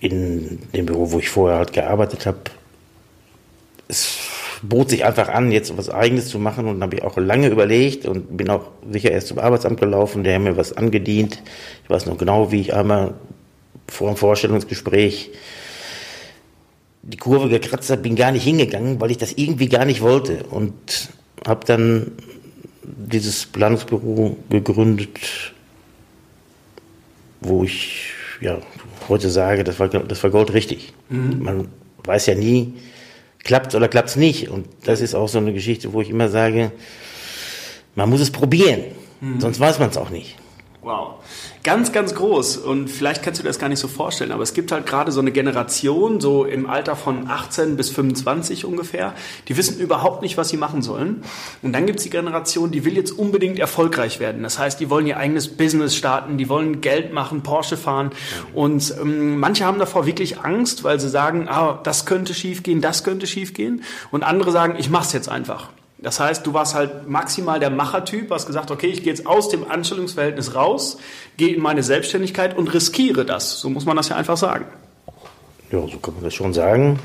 In 0.00 0.58
dem 0.74 0.86
Büro, 0.86 1.12
wo 1.12 1.18
ich 1.18 1.28
vorher 1.28 1.58
halt 1.58 1.72
gearbeitet 1.72 2.26
habe. 2.26 2.38
Es 3.88 4.27
bot 4.62 4.90
sich 4.90 5.04
einfach 5.04 5.28
an, 5.28 5.52
jetzt 5.52 5.76
was 5.76 5.90
Eigenes 5.90 6.28
zu 6.28 6.38
machen 6.38 6.66
und 6.66 6.82
habe 6.82 6.96
ich 6.96 7.02
auch 7.02 7.16
lange 7.16 7.48
überlegt 7.48 8.06
und 8.06 8.36
bin 8.36 8.50
auch 8.50 8.70
sicher 8.90 9.10
erst 9.10 9.28
zum 9.28 9.38
Arbeitsamt 9.38 9.80
gelaufen, 9.80 10.24
der 10.24 10.34
hat 10.34 10.42
mir 10.42 10.56
was 10.56 10.76
angedient. 10.76 11.42
Ich 11.84 11.90
weiß 11.90 12.06
noch 12.06 12.18
genau, 12.18 12.50
wie 12.50 12.60
ich 12.60 12.74
einmal 12.74 13.14
vor 13.86 14.08
dem 14.08 14.16
Vorstellungsgespräch 14.16 15.30
die 17.02 17.16
Kurve 17.16 17.48
gekratzt 17.48 17.90
habe, 17.90 18.02
bin 18.02 18.16
gar 18.16 18.32
nicht 18.32 18.44
hingegangen, 18.44 19.00
weil 19.00 19.10
ich 19.10 19.18
das 19.18 19.32
irgendwie 19.32 19.68
gar 19.68 19.84
nicht 19.84 20.02
wollte 20.02 20.44
und 20.50 20.74
habe 21.46 21.64
dann 21.64 22.12
dieses 22.82 23.46
Planungsbüro 23.46 24.36
gegründet, 24.50 25.18
wo 27.40 27.64
ich 27.64 28.12
ja 28.40 28.58
heute 29.08 29.30
sage, 29.30 29.64
das 29.64 29.78
war 29.78 29.88
das 29.88 30.22
war 30.22 30.30
Gold 30.30 30.52
richtig. 30.52 30.92
Mhm. 31.08 31.42
Man 31.42 31.68
weiß 32.04 32.26
ja 32.26 32.34
nie, 32.34 32.74
klappt 33.44 33.74
oder 33.74 33.88
klappt 33.88 34.10
es 34.10 34.16
nicht. 34.16 34.48
Und 34.48 34.66
das 34.84 35.00
ist 35.00 35.14
auch 35.14 35.28
so 35.28 35.38
eine 35.38 35.52
Geschichte, 35.52 35.92
wo 35.92 36.00
ich 36.00 36.10
immer 36.10 36.28
sage, 36.28 36.72
man 37.94 38.08
muss 38.08 38.20
es 38.20 38.30
probieren, 38.30 38.82
mhm. 39.20 39.40
sonst 39.40 39.58
weiß 39.60 39.78
man 39.78 39.90
es 39.90 39.96
auch 39.96 40.10
nicht. 40.10 40.36
Wow. 40.82 41.16
Ganz, 41.68 41.92
ganz 41.92 42.14
groß. 42.14 42.56
Und 42.56 42.88
vielleicht 42.88 43.22
kannst 43.22 43.40
du 43.40 43.42
dir 43.42 43.50
das 43.50 43.58
gar 43.58 43.68
nicht 43.68 43.78
so 43.78 43.88
vorstellen, 43.88 44.32
aber 44.32 44.42
es 44.42 44.54
gibt 44.54 44.72
halt 44.72 44.86
gerade 44.86 45.12
so 45.12 45.20
eine 45.20 45.32
Generation, 45.32 46.18
so 46.18 46.46
im 46.46 46.66
Alter 46.66 46.96
von 46.96 47.28
18 47.28 47.76
bis 47.76 47.90
25 47.90 48.64
ungefähr, 48.64 49.12
die 49.48 49.56
wissen 49.58 49.78
überhaupt 49.78 50.22
nicht, 50.22 50.38
was 50.38 50.48
sie 50.48 50.56
machen 50.56 50.80
sollen. 50.80 51.20
Und 51.60 51.74
dann 51.74 51.84
gibt 51.84 51.98
es 51.98 52.04
die 52.04 52.10
Generation, 52.10 52.70
die 52.70 52.86
will 52.86 52.96
jetzt 52.96 53.10
unbedingt 53.10 53.58
erfolgreich 53.58 54.18
werden. 54.18 54.42
Das 54.44 54.58
heißt, 54.58 54.80
die 54.80 54.88
wollen 54.88 55.06
ihr 55.06 55.18
eigenes 55.18 55.58
Business 55.58 55.94
starten, 55.94 56.38
die 56.38 56.48
wollen 56.48 56.80
Geld 56.80 57.12
machen, 57.12 57.42
Porsche 57.42 57.76
fahren. 57.76 58.12
Und 58.54 58.94
ähm, 58.98 59.38
manche 59.38 59.66
haben 59.66 59.78
davor 59.78 60.06
wirklich 60.06 60.40
Angst, 60.40 60.84
weil 60.84 60.98
sie 60.98 61.10
sagen, 61.10 61.50
ah, 61.50 61.80
das 61.82 62.06
könnte 62.06 62.32
schiefgehen, 62.32 62.80
das 62.80 63.04
könnte 63.04 63.26
schiefgehen. 63.26 63.82
Und 64.10 64.22
andere 64.22 64.52
sagen, 64.52 64.76
ich 64.78 64.88
mach's 64.88 65.12
jetzt 65.12 65.28
einfach. 65.28 65.68
Das 66.00 66.20
heißt, 66.20 66.46
du 66.46 66.54
warst 66.54 66.74
halt 66.74 67.08
maximal 67.08 67.58
der 67.58 67.70
Machertyp, 67.70 68.30
hast 68.30 68.46
gesagt, 68.46 68.70
okay, 68.70 68.86
ich 68.86 69.02
gehe 69.02 69.12
jetzt 69.12 69.26
aus 69.26 69.48
dem 69.48 69.68
Anstellungsverhältnis 69.68 70.54
raus, 70.54 70.98
gehe 71.36 71.54
in 71.54 71.60
meine 71.60 71.82
Selbstständigkeit 71.82 72.56
und 72.56 72.72
riskiere 72.72 73.24
das. 73.24 73.60
So 73.60 73.68
muss 73.68 73.84
man 73.84 73.96
das 73.96 74.08
ja 74.08 74.16
einfach 74.16 74.36
sagen. 74.36 74.66
Ja, 75.72 75.86
so 75.88 75.98
kann 75.98 76.14
man 76.14 76.24
das 76.24 76.34
schon 76.34 76.54
sagen. 76.54 77.00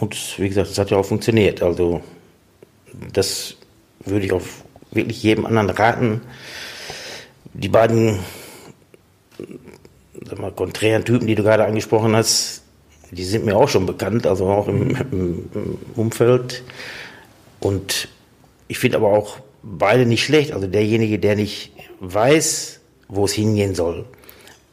Und 0.00 0.38
wie 0.38 0.48
gesagt, 0.48 0.70
es 0.70 0.78
hat 0.78 0.90
ja 0.90 0.98
auch 0.98 1.06
funktioniert. 1.06 1.62
Also 1.62 2.02
das 3.12 3.56
würde 4.04 4.26
ich 4.26 4.32
auch 4.32 4.42
wirklich 4.90 5.22
jedem 5.22 5.46
anderen 5.46 5.70
raten. 5.70 6.20
Die 7.54 7.68
beiden 7.68 8.18
sag 10.24 10.38
mal, 10.38 10.52
konträren 10.52 11.04
Typen, 11.04 11.26
die 11.26 11.34
du 11.34 11.42
gerade 11.42 11.64
angesprochen 11.64 12.14
hast, 12.14 12.62
die 13.10 13.24
sind 13.24 13.44
mir 13.44 13.56
auch 13.56 13.68
schon 13.68 13.86
bekannt, 13.86 14.26
also 14.26 14.46
auch 14.46 14.68
im, 14.68 14.96
im 15.12 15.78
Umfeld. 15.94 16.62
Und 17.64 18.08
ich 18.68 18.78
finde 18.78 18.98
aber 18.98 19.08
auch 19.08 19.38
beide 19.62 20.04
nicht 20.04 20.22
schlecht. 20.22 20.52
Also 20.52 20.66
derjenige, 20.66 21.18
der 21.18 21.34
nicht 21.34 21.72
weiß, 22.00 22.80
wo 23.08 23.24
es 23.24 23.32
hingehen 23.32 23.74
soll. 23.74 24.04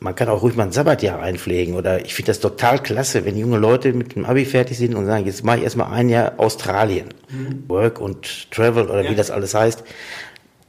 Man 0.02 0.14
kann 0.14 0.28
auch 0.28 0.42
ruhig 0.42 0.56
mal 0.56 0.64
ein 0.64 0.74
Sabbatjahr 0.74 1.22
einpflegen. 1.22 1.76
Oder 1.76 2.04
ich 2.04 2.14
finde 2.14 2.32
das 2.32 2.42
total 2.42 2.80
klasse, 2.80 3.24
wenn 3.24 3.38
junge 3.38 3.58
Leute 3.58 3.94
mit 3.94 4.16
dem 4.16 4.26
Abi 4.26 4.44
fertig 4.44 4.78
sind 4.78 4.94
und 4.96 5.06
sagen, 5.06 5.26
jetzt 5.26 5.46
mache 5.46 5.60
ich 5.60 5.64
erstmal 5.64 5.94
ein 5.94 6.10
Jahr 6.10 6.34
Australien. 6.38 7.14
Mhm. 7.30 7.64
Work 7.70 8.02
und 8.02 8.52
Travel 8.52 8.90
oder 8.90 9.04
ja. 9.04 9.10
wie 9.10 9.16
das 9.16 9.32
alles 9.32 9.54
heißt. 9.54 9.86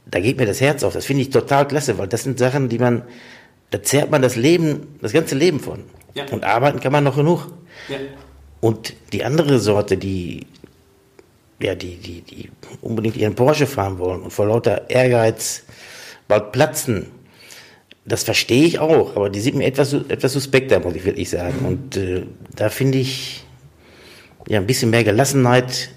Da 0.05 0.21
geht 0.21 0.37
mir 0.37 0.45
das 0.45 0.61
Herz 0.61 0.83
auf. 0.85 0.93
Das 0.93 1.05
finde 1.05 1.23
ich 1.23 1.29
total 1.29 1.67
klasse, 1.67 1.97
weil 1.97 2.07
das 2.07 2.23
sind 2.23 2.39
Sachen, 2.39 2.69
die 2.69 2.79
man, 2.79 3.01
da 3.71 3.83
zehrt 3.83 4.11
man 4.11 4.21
das 4.21 4.37
Leben, 4.37 4.95
das 5.01 5.11
ganze 5.11 5.35
Leben 5.35 5.59
von. 5.59 5.83
Ja. 6.13 6.23
Und 6.31 6.45
arbeiten 6.45 6.79
kann 6.79 6.93
man 6.93 7.03
noch 7.03 7.17
genug. 7.17 7.47
Ja. 7.89 7.97
Und 8.61 8.93
die 9.11 9.25
andere 9.25 9.59
Sorte, 9.59 9.97
die, 9.97 10.47
ja, 11.63 11.75
die, 11.75 11.95
die, 11.95 12.21
die 12.21 12.49
unbedingt 12.81 13.17
ihren 13.17 13.35
Porsche 13.35 13.67
fahren 13.67 13.97
wollen 13.99 14.21
und 14.21 14.31
vor 14.31 14.47
lauter 14.47 14.89
Ehrgeiz 14.89 15.63
bald 16.27 16.51
platzen, 16.51 17.07
das 18.05 18.23
verstehe 18.23 18.65
ich 18.65 18.79
auch, 18.79 19.15
aber 19.15 19.29
die 19.29 19.39
sind 19.39 19.55
mir 19.55 19.65
etwas, 19.65 19.93
etwas 19.93 20.33
suspekter, 20.33 20.79
muss 20.79 20.95
ich 20.95 21.05
wirklich 21.05 21.29
sagen. 21.29 21.65
Und 21.65 21.95
äh, 21.95 22.25
da 22.55 22.69
finde 22.69 22.97
ich, 22.97 23.45
ja, 24.47 24.59
ein 24.59 24.67
bisschen 24.67 24.89
mehr 24.89 25.05
Gelassenheit 25.05 25.89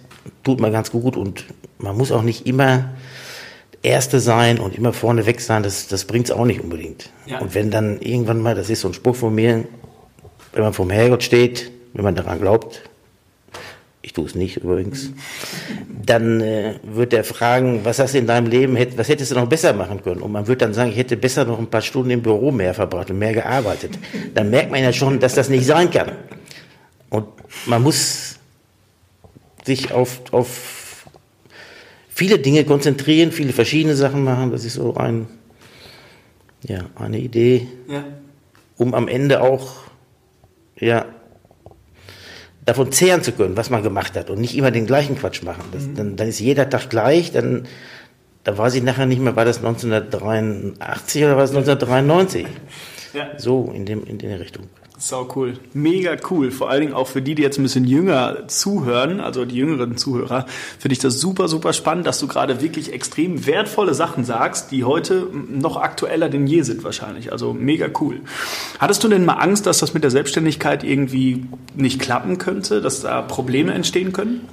tut 0.45 0.61
mir 0.61 0.71
ganz 0.71 0.93
gut 0.93 1.17
und 1.17 1.45
man 1.79 1.97
muss 1.97 2.13
auch 2.13 2.23
nicht 2.23 2.47
immer 2.47 2.93
Erste 3.83 4.21
sein 4.21 4.59
und 4.59 4.77
immer 4.77 4.93
vorne 4.93 5.27
weg 5.27 5.41
sein, 5.41 5.63
das, 5.63 5.89
das 5.89 6.07
bringt 6.07 6.27
es 6.27 6.33
auch 6.33 6.45
nicht 6.45 6.61
unbedingt. 6.61 7.11
Ja. 7.27 7.41
Und 7.41 7.55
wenn 7.55 7.71
dann 7.71 8.01
irgendwann 8.01 8.41
mal, 8.41 8.55
das 8.55 8.71
ist 8.71 8.81
so 8.81 8.89
ein 8.89 8.95
Spruch 8.95 9.17
von 9.17 9.35
mir, 9.35 9.65
wenn 10.53 10.63
man 10.63 10.73
vom 10.73 10.91
Herrgott 10.91 11.23
steht, 11.23 11.71
wenn 11.93 12.05
man 12.05 12.15
daran 12.15 12.41
glaubt, 12.41 12.83
ich 14.07 14.13
tue 14.13 14.25
es 14.25 14.37
nicht 14.37 14.59
übrigens, 14.59 15.11
dann 16.05 16.41
äh, 16.41 16.79
wird 16.85 17.13
er 17.13 17.25
fragen, 17.25 17.81
was 17.83 17.99
hast 17.99 18.15
du 18.15 18.19
in 18.19 18.29
deinem 18.29 18.47
Leben, 18.47 18.79
was 18.97 19.09
hättest 19.09 19.33
du 19.33 19.35
noch 19.35 19.49
besser 19.49 19.73
machen 19.73 20.01
können? 20.01 20.23
Und 20.23 20.31
man 20.31 20.47
wird 20.47 20.63
dann 20.63 20.73
sagen, 20.73 20.91
ich 20.91 20.97
hätte 20.97 21.17
besser 21.17 21.45
noch 21.45 21.59
ein 21.59 21.67
paar 21.67 21.83
Stunden 21.83 22.11
im 22.11 22.23
Büro 22.23 22.53
mehr 22.53 22.73
verbracht 22.73 23.11
und 23.11 23.19
mehr 23.19 23.33
gearbeitet. 23.33 23.99
Dann 24.33 24.51
merkt 24.51 24.71
man 24.71 24.81
ja 24.81 24.93
schon, 24.93 25.19
dass 25.19 25.35
das 25.35 25.49
nicht 25.49 25.67
sein 25.67 25.91
kann. 25.91 26.13
Und 27.11 27.27
man 27.67 27.83
muss 27.83 28.37
sich 29.65 29.91
auf, 29.91 30.21
auf 30.31 31.05
viele 32.09 32.39
Dinge 32.39 32.65
konzentrieren, 32.65 33.33
viele 33.33 33.53
verschiedene 33.53 33.97
Sachen 33.97 34.23
machen. 34.23 34.53
Das 34.53 34.65
ist 34.65 34.75
so 34.75 34.95
ein, 34.95 35.27
ja, 36.63 36.85
eine 36.95 37.19
Idee, 37.19 37.67
ja. 37.89 38.05
um 38.77 38.95
am 38.95 39.09
Ende 39.09 39.43
auch 39.43 39.79
ja, 40.79 41.07
davon 42.67 42.93
zehren 42.93 43.23
zu 43.23 43.33
können, 43.33 43.57
was 43.57 43.71
man 43.71 43.83
gemacht 43.83 44.17
hat 44.17 44.29
und 44.29 44.41
nicht 44.41 44.57
immer 44.57 44.71
den 44.71 44.87
gleichen 44.87 45.17
Quatsch 45.17 45.43
machen. 45.43 45.63
Das, 45.73 45.85
dann, 45.95 46.17
dann 46.17 46.29
ist 46.29 46.41
jeder 46.41 46.69
Tag 46.69 46.91
gleich, 46.91 47.33
dann, 47.33 47.67
dann 48.45 48.59
weiß 48.59 48.75
ich 48.75 48.83
nachher 48.83 49.07
nicht 49.07 49.21
mehr, 49.21 49.37
war 49.37 49.45
das 49.45 49.59
1983 49.59 51.25
oder 51.25 51.37
war 51.37 51.43
das 51.43 51.51
1993? 51.51 52.47
Ja. 53.15 53.39
So 53.39 53.73
in, 53.73 53.87
dem, 53.87 54.05
in 54.05 54.19
der 54.19 54.41
Richtung. 54.41 54.69
Sau 54.99 55.29
cool. 55.37 55.59
Mega 55.75 56.17
cool. 56.31 56.51
Vor 56.51 56.71
allen 56.71 56.81
Dingen 56.81 56.95
auch 56.95 57.07
für 57.07 57.21
die, 57.21 57.35
die 57.35 57.43
jetzt 57.43 57.59
ein 57.59 57.63
bisschen 57.63 57.85
jünger 57.85 58.49
zuhören, 58.49 59.21
also 59.21 59.45
die 59.45 59.57
jüngeren 59.57 59.99
Zuhörer, 59.99 60.47
finde 60.79 60.95
ich 60.95 60.99
das 60.99 61.21
super, 61.21 61.49
super 61.49 61.75
spannend, 61.75 62.07
dass 62.07 62.19
du 62.19 62.27
gerade 62.27 62.63
wirklich 62.63 62.95
extrem 62.95 63.47
wertvolle 63.47 63.93
Sachen 63.93 64.25
sagst, 64.25 64.71
die 64.71 64.85
heute 64.85 65.29
noch 65.33 65.77
aktueller 65.77 66.31
denn 66.31 66.47
je 66.47 66.63
sind 66.63 66.83
wahrscheinlich. 66.83 67.31
Also 67.31 67.53
mega 67.53 67.89
cool. 68.01 68.21
Hattest 68.79 69.05
du 69.05 69.09
denn 69.09 69.27
mal 69.27 69.35
Angst, 69.35 69.67
dass 69.67 69.79
das 69.79 69.93
mit 69.93 70.03
der 70.03 70.11
Selbstständigkeit 70.11 70.83
irgendwie 70.83 71.45
nicht 71.75 72.01
klappen 72.01 72.39
könnte, 72.39 72.81
dass 72.81 73.03
da 73.03 73.21
Probleme 73.21 73.75
entstehen 73.75 74.15
können? 74.15 74.49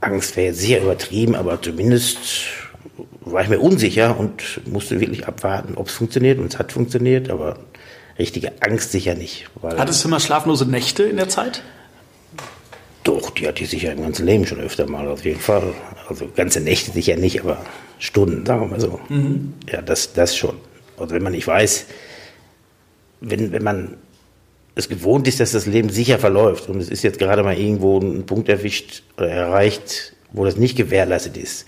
Angst 0.00 0.36
wäre 0.36 0.54
sehr 0.54 0.82
übertrieben, 0.82 1.36
aber 1.36 1.62
zumindest 1.62 2.18
war 3.24 3.42
ich 3.42 3.48
mir 3.48 3.60
unsicher 3.60 4.18
und 4.18 4.60
musste 4.66 5.00
wirklich 5.00 5.26
abwarten, 5.28 5.74
ob 5.76 5.86
es 5.86 5.94
funktioniert. 5.94 6.40
Und 6.40 6.52
es 6.52 6.58
hat 6.58 6.72
funktioniert, 6.72 7.30
aber 7.30 7.58
richtige 8.18 8.52
Angst 8.60 8.92
sicher 8.92 9.14
nicht. 9.14 9.46
Hattest 9.62 10.04
du 10.04 10.08
mal 10.08 10.20
schlaflose 10.20 10.66
Nächte 10.66 11.04
in 11.04 11.16
der 11.16 11.28
Zeit? 11.28 11.62
Doch, 13.02 13.30
die 13.30 13.46
hatte 13.46 13.62
ich 13.62 13.70
sicher 13.70 13.92
im 13.92 14.02
ganzen 14.02 14.24
Leben 14.24 14.46
schon 14.46 14.60
öfter 14.60 14.88
mal, 14.88 15.06
auf 15.08 15.24
jeden 15.24 15.40
Fall. 15.40 15.74
Also 16.08 16.28
ganze 16.34 16.60
Nächte 16.60 16.92
sicher 16.92 17.16
nicht, 17.16 17.40
aber 17.40 17.58
Stunden, 17.98 18.46
sagen 18.46 18.62
wir 18.62 18.68
mal 18.68 18.80
so. 18.80 18.98
Mhm. 19.08 19.54
Ja, 19.70 19.82
das, 19.82 20.14
das 20.14 20.36
schon. 20.36 20.56
Also 20.96 21.14
wenn 21.14 21.22
man 21.22 21.32
nicht 21.32 21.46
weiß, 21.46 21.86
wenn, 23.20 23.52
wenn 23.52 23.62
man 23.62 23.96
es 24.74 24.88
gewohnt 24.88 25.28
ist, 25.28 25.40
dass 25.40 25.52
das 25.52 25.66
Leben 25.66 25.88
sicher 25.88 26.18
verläuft 26.18 26.68
und 26.68 26.80
es 26.80 26.88
ist 26.88 27.02
jetzt 27.02 27.18
gerade 27.18 27.42
mal 27.42 27.56
irgendwo 27.56 27.98
ein 27.98 28.26
Punkt 28.26 28.48
erwischt 28.48 29.02
oder 29.16 29.28
erreicht, 29.28 30.14
wo 30.32 30.44
das 30.44 30.56
nicht 30.56 30.76
gewährleistet 30.76 31.36
ist, 31.36 31.66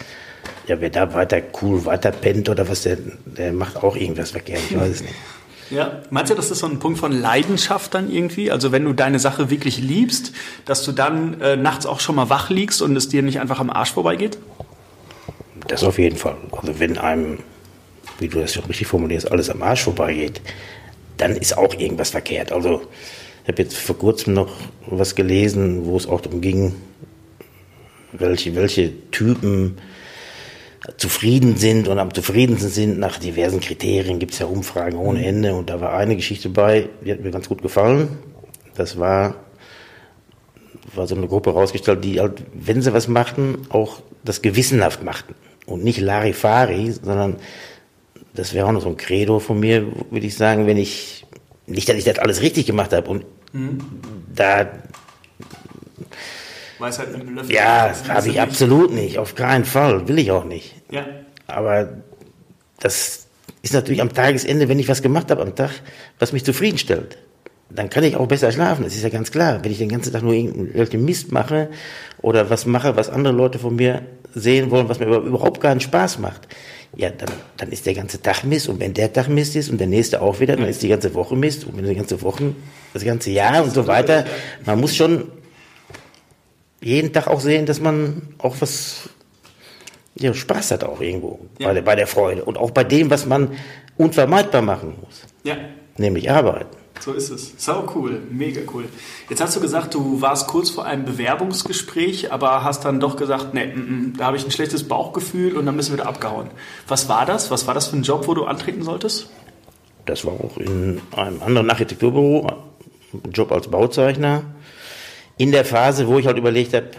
ja, 0.67 0.81
wer 0.81 0.91
da 0.91 1.15
weiter 1.15 1.41
cool 1.62 1.85
weiter 1.85 2.11
pennt 2.11 2.49
oder 2.49 2.69
was, 2.69 2.83
der, 2.83 2.99
der 3.25 3.53
macht 3.53 3.76
auch 3.76 3.97
irgendwas 3.97 4.33
verkehrt, 4.33 4.61
ich 4.71 4.76
weiß 4.76 4.91
es 4.91 5.03
nicht. 5.03 5.15
Ja, 5.70 6.02
meinst 6.11 6.30
du, 6.30 6.35
das 6.35 6.50
ist 6.50 6.61
so 6.61 6.66
ein 6.66 6.78
Punkt 6.78 6.99
von 6.99 7.12
Leidenschaft 7.12 7.94
dann 7.94 8.11
irgendwie? 8.11 8.50
Also 8.50 8.73
wenn 8.73 8.85
du 8.85 8.92
deine 8.92 9.18
Sache 9.18 9.50
wirklich 9.50 9.78
liebst, 9.78 10.32
dass 10.64 10.85
du 10.85 10.92
dann 10.92 11.40
äh, 11.40 11.56
nachts 11.56 11.87
auch 11.87 12.00
schon 12.00 12.14
mal 12.14 12.30
wach 12.30 12.50
liegst 12.50 12.82
und 12.82 12.94
es 12.96 13.08
dir 13.08 13.23
nicht 13.23 13.40
einfach 13.40 13.58
am 13.58 13.70
Arsch 13.70 13.92
vorbeigeht? 13.92 14.38
Das 15.66 15.82
auf 15.82 15.99
jeden 15.99 16.16
Fall. 16.16 16.37
Also 16.52 16.78
wenn 16.78 16.99
einem, 16.99 17.38
wie 18.18 18.28
du 18.28 18.40
das 18.40 18.54
ja 18.54 18.62
richtig 18.62 18.87
formulierst, 18.87 19.30
alles 19.30 19.50
am 19.50 19.62
Arsch 19.62 19.82
vorbeigeht, 19.82 20.40
dann 21.16 21.32
ist 21.32 21.56
auch 21.56 21.75
irgendwas 21.75 22.11
verkehrt. 22.11 22.52
Also 22.52 22.82
ich 23.42 23.49
habe 23.49 23.62
jetzt 23.62 23.76
vor 23.76 23.99
kurzem 23.99 24.35
noch 24.35 24.52
was 24.87 25.14
gelesen, 25.14 25.85
wo 25.85 25.96
es 25.96 26.06
auch 26.06 26.20
darum 26.20 26.40
ging, 26.40 26.75
welche, 28.12 28.54
welche 28.54 29.11
Typen 29.11 29.78
zufrieden 30.97 31.57
sind 31.57 31.88
und 31.88 31.99
am 31.99 32.12
zufriedensten 32.14 32.71
sind 32.71 32.99
nach 32.99 33.19
diversen 33.19 33.61
Kriterien. 33.61 34.19
Gibt 34.19 34.33
es 34.33 34.38
ja 34.38 34.47
Umfragen 34.47 34.99
ohne 34.99 35.21
mhm. 35.21 35.25
Ende. 35.25 35.55
Und 35.55 35.71
da 35.71 35.81
war 35.81 35.95
eine 35.95 36.16
Geschichte 36.16 36.49
bei, 36.49 36.88
die 37.05 37.12
hat 37.12 37.21
mir 37.21 37.31
ganz 37.31 37.49
gut 37.49 37.62
gefallen. 37.62 38.09
Das 38.75 38.99
war, 38.99 39.35
war 40.95 41.07
so 41.07 41.16
eine 41.16 41.26
Gruppe 41.26 41.50
rausgestellt, 41.50 42.05
die 42.05 42.21
halt, 42.21 42.43
wenn 42.55 42.83
sie 42.83 42.93
was 42.93 43.09
machten, 43.09 43.66
auch 43.71 44.00
das 44.25 44.43
gewissenhaft 44.43 45.02
machten. 45.02 45.35
Und 45.66 45.83
nicht 45.83 46.00
Larifari, 46.00 46.93
sondern 46.93 47.37
das 48.35 48.55
wäre 48.55 48.66
auch 48.66 48.73
noch 48.73 48.83
so 48.83 48.88
ein 48.88 48.97
Credo 48.97 49.40
von 49.40 49.59
mir, 49.59 49.87
würde 50.11 50.26
ich 50.26 50.37
sagen, 50.37 50.66
wenn 50.66 50.76
ich, 50.76 51.26
nicht, 51.66 51.88
dass 51.88 51.97
ich 51.97 52.05
das 52.05 52.19
alles 52.19 52.43
richtig 52.43 52.66
gemacht 52.66 52.93
habe 52.93 53.09
und 53.11 53.25
mhm. 53.52 53.78
da 54.35 54.69
Weisheit 56.78 57.12
mit 57.12 57.23
dem 57.23 57.35
Löffel. 57.35 57.54
Ja, 57.54 57.95
habe 58.09 58.28
ich 58.28 58.40
absolut 58.40 58.92
nicht, 58.92 59.18
auf 59.18 59.35
keinen 59.35 59.64
Fall, 59.64 60.09
will 60.09 60.18
ich 60.18 60.30
auch 60.30 60.45
nicht. 60.45 60.75
Ja. 60.90 61.06
Aber 61.47 61.88
das 62.80 63.26
ist 63.62 63.75
natürlich 63.75 64.00
am 64.00 64.12
Tagesende, 64.12 64.68
wenn 64.68 64.78
ich 64.78 64.88
was 64.88 65.02
gemacht 65.02 65.30
habe 65.30 65.42
am 65.42 65.54
Tag, 65.54 65.71
was 66.18 66.33
mich 66.33 66.45
zufriedenstellt. 66.45 67.18
Dann 67.68 67.90
kann 67.90 68.04
ich 68.04 68.16
auch 68.16 68.28
besser 68.28 68.52
schlafen, 68.52 68.85
das 68.85 68.95
ist 68.95 69.02
ja 69.02 69.09
ganz 69.09 69.30
klar. 69.30 69.64
Wenn 69.64 69.73
ich 69.73 69.78
den 69.78 69.88
ganzen 69.88 70.12
Tag 70.12 70.23
nur 70.23 70.35
irgendeinen 70.35 71.04
Mist 71.04 71.33
mache 71.33 71.68
oder 72.23 72.49
was 72.49 72.64
mache, 72.64 72.97
was 72.97 73.11
andere 73.11 73.35
Leute 73.35 73.59
von 73.59 73.75
mir 73.75 74.02
sehen 74.35 74.71
wollen, 74.71 74.88
was 74.88 75.00
mir 75.00 75.06
überhaupt 75.06 75.61
keinen 75.61 75.80
Spaß 75.80 76.18
macht, 76.18 76.47
ja, 76.97 77.11
dann, 77.11 77.28
dann 77.56 77.73
ist 77.73 77.85
der 77.85 77.95
ganze 77.95 78.23
Tag 78.23 78.45
Mist. 78.45 78.68
Und 78.68 78.80
wenn 78.80 78.95
der 78.95 79.12
Tag 79.12 79.28
Mist 79.28 79.56
ist 79.56 79.68
und 79.68 79.78
der 79.78 79.87
nächste 79.87 80.23
auch 80.23 80.40
wieder, 80.40 80.56
dann 80.56 80.66
ist 80.66 80.83
die 80.83 80.88
ganze 80.88 81.12
Woche 81.14 81.37
Mist. 81.37 81.64
Und 81.66 81.76
wenn 81.76 81.85
die 81.85 81.95
ganze 81.95 82.23
Woche, 82.23 82.54
das 82.95 83.04
ganze 83.04 83.30
Jahr 83.30 83.62
und 83.62 83.73
so 83.73 83.87
weiter. 83.87 84.25
Man 84.64 84.80
muss 84.80 84.97
schon 84.97 85.28
jeden 86.87 87.12
Tag 87.12 87.26
auch 87.26 87.40
sehen, 87.40 87.66
dass 87.66 87.81
man 87.81 88.23
auch 88.38 88.57
was 88.61 89.09
ja, 90.14 90.33
Spaß 90.33 90.71
hat 90.71 90.85
auch 90.85 91.00
irgendwo 91.00 91.40
ja. 91.59 91.66
bei, 91.66 91.75
der, 91.75 91.83
bei 91.83 91.97
der 91.97 92.07
Freude 92.07 92.45
und 92.45 92.57
auch 92.57 92.71
bei 92.71 92.85
dem, 92.85 93.11
was 93.11 93.26
man 93.26 93.50
unvermeidbar 93.97 94.62
machen 94.62 94.95
muss. 95.02 95.23
Ja. 95.43 95.57
Nämlich 95.97 96.31
arbeiten. 96.31 96.76
So 97.00 97.12
ist 97.12 97.31
es. 97.31 97.52
Sau 97.59 97.87
cool, 97.95 98.23
mega 98.31 98.61
cool. 98.73 98.85
Jetzt 99.28 99.40
hast 99.43 99.57
du 99.57 99.61
gesagt, 99.61 99.95
du 99.95 100.21
warst 100.21 100.47
kurz 100.47 100.71
vor 100.71 100.87
einem 100.87 101.05
Bewerbungsgespräch, 101.05 102.33
aber 102.33 102.62
hast 102.62 102.85
dann 102.85 103.00
doch 103.00 103.16
gesagt, 103.16 103.52
nee, 103.52 103.64
m 103.64 103.71
mm, 103.71 103.83
-m, 103.83 103.90
mm, 103.90 104.16
da 104.16 104.26
habe 104.26 104.37
ich 104.37 104.45
ein 104.45 104.50
schlechtes 104.52 104.85
Bauchgefühl 104.85 105.57
und 105.57 105.66
dann 105.66 105.76
bist 105.76 105.88
du 105.88 105.95
wieder 105.95 106.07
abgehauen. 106.07 106.49
Was 106.87 107.09
war 107.09 107.26
das? 107.26 107.50
Was 107.50 107.66
war 107.66 107.75
das 107.75 107.88
für 107.88 107.97
ein 107.97 108.02
Job, 108.02 108.28
wo 108.28 108.35
du 108.35 108.45
antreten 108.45 108.83
solltest? 108.83 109.28
Das 110.07 110.25
war 110.25 110.35
auch 110.35 110.57
in 110.57 111.02
einem 111.16 111.43
anderen 111.43 111.69
Architekturbüro, 111.69 112.47
ein 113.12 113.33
Job 113.33 113.50
als 113.50 113.69
Bauzeichner 113.69 114.45
in 115.38 115.52
der 115.52 115.64
Phase, 115.64 116.07
wo 116.07 116.19
ich 116.19 116.26
halt 116.26 116.38
überlegt 116.38 116.75
habe, 116.75 116.90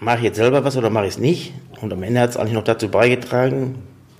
mache 0.00 0.18
ich 0.18 0.24
jetzt 0.24 0.36
selber 0.36 0.64
was 0.64 0.76
oder 0.76 0.90
mache 0.90 1.06
ich 1.06 1.12
es 1.12 1.18
nicht? 1.18 1.52
Und 1.80 1.92
am 1.92 2.02
Ende 2.02 2.20
hat 2.20 2.30
es 2.30 2.36
eigentlich 2.36 2.54
noch 2.54 2.64
dazu 2.64 2.88
beigetragen, 2.88 3.76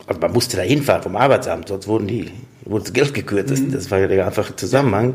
also 0.06 0.20
man 0.20 0.32
musste 0.32 0.56
da 0.56 0.62
hinfahren 0.62 1.02
vom 1.02 1.16
Arbeitsamt, 1.16 1.68
sonst 1.68 1.86
wurden 1.86 2.06
die, 2.06 2.30
wurde 2.64 2.84
das 2.84 2.92
Geld 2.94 3.12
gekürzt. 3.12 3.50
Das, 3.50 3.60
mhm. 3.60 3.72
das 3.72 3.90
war 3.90 4.06
der 4.06 4.26
einfache 4.26 4.56
Zusammenhang. 4.56 5.14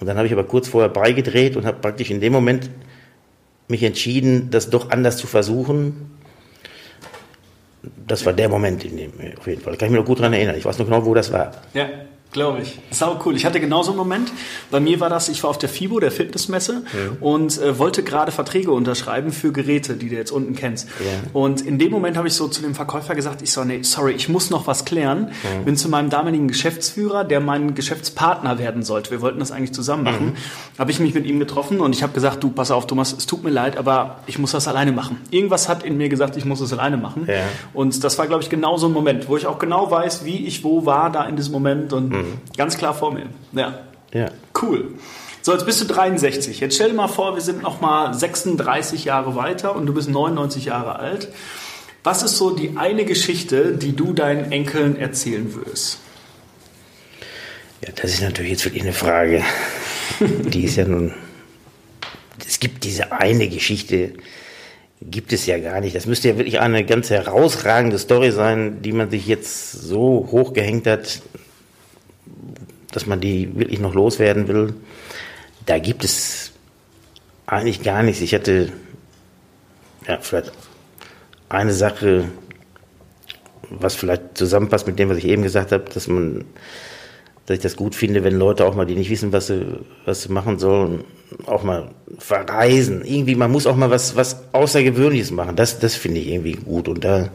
Und 0.00 0.06
dann 0.06 0.16
habe 0.16 0.26
ich 0.26 0.32
aber 0.32 0.44
kurz 0.44 0.68
vorher 0.68 0.88
beigedreht 0.88 1.56
und 1.56 1.66
habe 1.66 1.78
praktisch 1.78 2.10
in 2.10 2.20
dem 2.20 2.32
Moment 2.32 2.70
mich 3.68 3.82
entschieden, 3.82 4.50
das 4.50 4.70
doch 4.70 4.90
anders 4.90 5.18
zu 5.18 5.26
versuchen. 5.26 6.10
Das 8.06 8.24
war 8.24 8.32
der 8.32 8.48
Moment 8.48 8.84
in 8.84 8.96
dem, 8.96 9.12
auf 9.38 9.46
jeden 9.46 9.60
Fall. 9.60 9.74
Da 9.74 9.78
kann 9.78 9.86
ich 9.88 9.92
mich 9.92 10.00
noch 10.00 10.06
gut 10.06 10.20
daran 10.20 10.32
erinnern. 10.32 10.56
Ich 10.56 10.64
weiß 10.64 10.78
noch 10.78 10.86
genau, 10.86 11.04
wo 11.04 11.12
das 11.12 11.32
war. 11.32 11.52
Ja. 11.74 11.88
Glaube 12.30 12.60
ich. 12.60 12.78
Sau 12.90 13.18
cool. 13.24 13.36
Ich 13.36 13.46
hatte 13.46 13.58
genauso 13.58 13.92
einen 13.92 13.98
Moment. 13.98 14.30
Bei 14.70 14.80
mir 14.80 15.00
war 15.00 15.08
das, 15.08 15.30
ich 15.30 15.42
war 15.42 15.48
auf 15.48 15.56
der 15.56 15.70
FIBO, 15.70 15.98
der 15.98 16.10
Fitnessmesse, 16.10 16.82
ja. 16.92 17.16
und 17.20 17.58
äh, 17.58 17.78
wollte 17.78 18.02
gerade 18.02 18.32
Verträge 18.32 18.70
unterschreiben 18.70 19.32
für 19.32 19.50
Geräte, 19.50 19.94
die 19.94 20.10
du 20.10 20.14
jetzt 20.14 20.30
unten 20.30 20.54
kennst. 20.54 20.88
Ja. 21.00 21.30
Und 21.32 21.62
in 21.62 21.78
dem 21.78 21.90
Moment 21.90 22.18
habe 22.18 22.28
ich 22.28 22.34
so 22.34 22.46
zu 22.46 22.60
dem 22.60 22.74
Verkäufer 22.74 23.14
gesagt, 23.14 23.40
ich 23.40 23.50
so, 23.50 23.64
nee, 23.64 23.82
sorry, 23.82 24.12
ich 24.12 24.28
muss 24.28 24.50
noch 24.50 24.66
was 24.66 24.84
klären. 24.84 25.32
Ja. 25.42 25.62
Bin 25.64 25.78
zu 25.78 25.88
meinem 25.88 26.10
damaligen 26.10 26.48
Geschäftsführer, 26.48 27.24
der 27.24 27.40
mein 27.40 27.74
Geschäftspartner 27.74 28.58
werden 28.58 28.82
sollte. 28.82 29.10
Wir 29.10 29.22
wollten 29.22 29.38
das 29.38 29.50
eigentlich 29.50 29.72
zusammen 29.72 30.04
machen. 30.04 30.26
Mhm. 30.26 30.78
Habe 30.78 30.90
ich 30.90 31.00
mich 31.00 31.14
mit 31.14 31.24
ihm 31.24 31.38
getroffen 31.38 31.80
und 31.80 31.94
ich 31.94 32.02
habe 32.02 32.12
gesagt, 32.12 32.44
du, 32.44 32.50
pass 32.50 32.70
auf, 32.70 32.86
Thomas, 32.86 33.14
es 33.16 33.24
tut 33.24 33.42
mir 33.42 33.50
leid, 33.50 33.78
aber 33.78 34.18
ich 34.26 34.38
muss 34.38 34.52
das 34.52 34.68
alleine 34.68 34.92
machen. 34.92 35.16
Irgendwas 35.30 35.66
hat 35.66 35.82
in 35.82 35.96
mir 35.96 36.10
gesagt, 36.10 36.36
ich 36.36 36.44
muss 36.44 36.60
es 36.60 36.74
alleine 36.74 36.98
machen. 36.98 37.26
Und 37.72 38.04
das 38.04 38.18
war, 38.18 38.26
glaube 38.26 38.42
ich, 38.42 38.50
genau 38.50 38.76
so 38.76 38.86
ein 38.86 38.92
Moment, 38.92 39.28
wo 39.28 39.36
ich 39.38 39.46
auch 39.46 39.58
genau 39.58 39.90
weiß, 39.90 40.26
wie 40.26 40.46
ich 40.46 40.62
wo 40.62 40.84
war 40.84 41.10
da 41.10 41.24
in 41.24 41.36
diesem 41.36 41.52
Moment 41.52 41.92
und 41.94 42.10
mhm. 42.10 42.17
Ganz 42.56 42.76
klar 42.76 42.94
vor 42.94 43.12
mir. 43.12 43.26
Ja. 43.52 43.80
ja. 44.12 44.30
Cool. 44.60 44.92
So, 45.42 45.52
jetzt 45.52 45.66
bist 45.66 45.80
du 45.80 45.84
63. 45.86 46.60
Jetzt 46.60 46.74
stell 46.74 46.90
dir 46.90 46.94
mal 46.94 47.08
vor, 47.08 47.34
wir 47.34 47.42
sind 47.42 47.62
noch 47.62 47.80
mal 47.80 48.12
36 48.12 49.04
Jahre 49.04 49.34
weiter 49.36 49.74
und 49.76 49.86
du 49.86 49.94
bist 49.94 50.08
99 50.08 50.66
Jahre 50.66 50.98
alt. 50.98 51.28
Was 52.04 52.22
ist 52.22 52.38
so 52.38 52.50
die 52.50 52.76
eine 52.76 53.04
Geschichte, 53.04 53.76
die 53.76 53.94
du 53.94 54.12
deinen 54.12 54.52
Enkeln 54.52 54.96
erzählen 54.96 55.54
würdest? 55.54 55.98
Ja, 57.82 57.90
das 57.94 58.14
ist 58.14 58.22
natürlich 58.22 58.52
jetzt 58.52 58.64
wirklich 58.64 58.82
eine 58.82 58.92
Frage. 58.92 59.42
die 60.20 60.64
ist 60.64 60.76
ja 60.76 60.84
nun. 60.84 61.14
Es 62.46 62.60
gibt 62.60 62.84
diese 62.84 63.12
eine 63.12 63.48
Geschichte, 63.48 64.14
gibt 65.02 65.32
es 65.32 65.46
ja 65.46 65.58
gar 65.58 65.80
nicht. 65.80 65.94
Das 65.94 66.06
müsste 66.06 66.28
ja 66.28 66.38
wirklich 66.38 66.60
eine 66.60 66.84
ganz 66.84 67.10
herausragende 67.10 67.98
Story 67.98 68.32
sein, 68.32 68.82
die 68.82 68.92
man 68.92 69.10
sich 69.10 69.26
jetzt 69.26 69.72
so 69.72 70.28
hochgehängt 70.30 70.86
hat, 70.86 71.22
dass 72.92 73.06
man 73.06 73.20
die 73.20 73.56
wirklich 73.58 73.80
noch 73.80 73.94
loswerden 73.94 74.48
will. 74.48 74.74
Da 75.66 75.78
gibt 75.78 76.04
es 76.04 76.52
eigentlich 77.46 77.82
gar 77.82 78.02
nichts. 78.02 78.20
Ich 78.22 78.34
hatte 78.34 78.72
ja, 80.06 80.18
vielleicht 80.20 80.52
eine 81.48 81.72
Sache, 81.72 82.24
was 83.70 83.94
vielleicht 83.94 84.38
zusammenpasst 84.38 84.86
mit 84.86 84.98
dem, 84.98 85.10
was 85.10 85.18
ich 85.18 85.26
eben 85.26 85.42
gesagt 85.42 85.72
habe, 85.72 85.84
dass 85.92 86.08
man, 86.08 86.44
dass 87.46 87.56
ich 87.56 87.62
das 87.62 87.76
gut 87.76 87.94
finde, 87.94 88.24
wenn 88.24 88.38
Leute 88.38 88.64
auch 88.64 88.74
mal, 88.74 88.86
die 88.86 88.94
nicht 88.94 89.10
wissen, 89.10 89.32
was 89.32 89.48
sie, 89.48 89.66
was 90.04 90.22
sie 90.22 90.32
machen 90.32 90.58
sollen, 90.58 91.04
auch 91.46 91.62
mal 91.62 91.90
verreisen. 92.18 93.04
Irgendwie, 93.04 93.34
man 93.34 93.50
muss 93.50 93.66
auch 93.66 93.76
mal 93.76 93.90
was, 93.90 94.16
was 94.16 94.44
Außergewöhnliches 94.52 95.30
machen. 95.30 95.56
Das, 95.56 95.78
das 95.78 95.94
finde 95.94 96.20
ich 96.20 96.28
irgendwie 96.28 96.52
gut. 96.52 96.88
Und 96.88 97.04
da 97.04 97.28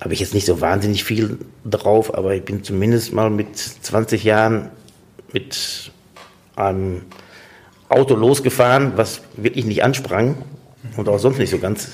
habe 0.00 0.14
ich 0.14 0.20
jetzt 0.20 0.34
nicht 0.34 0.46
so 0.46 0.60
wahnsinnig 0.60 1.04
viel 1.04 1.38
drauf, 1.64 2.14
aber 2.14 2.34
ich 2.34 2.44
bin 2.44 2.62
zumindest 2.62 3.12
mal 3.12 3.30
mit 3.30 3.56
20 3.56 4.24
Jahren 4.24 4.70
mit 5.32 5.92
einem 6.56 7.02
Auto 7.88 8.14
losgefahren, 8.14 8.92
was 8.96 9.22
wirklich 9.36 9.64
nicht 9.64 9.82
ansprang 9.82 10.36
und 10.96 11.08
auch 11.08 11.18
sonst 11.18 11.38
nicht 11.38 11.50
so 11.50 11.58
ganz, 11.58 11.88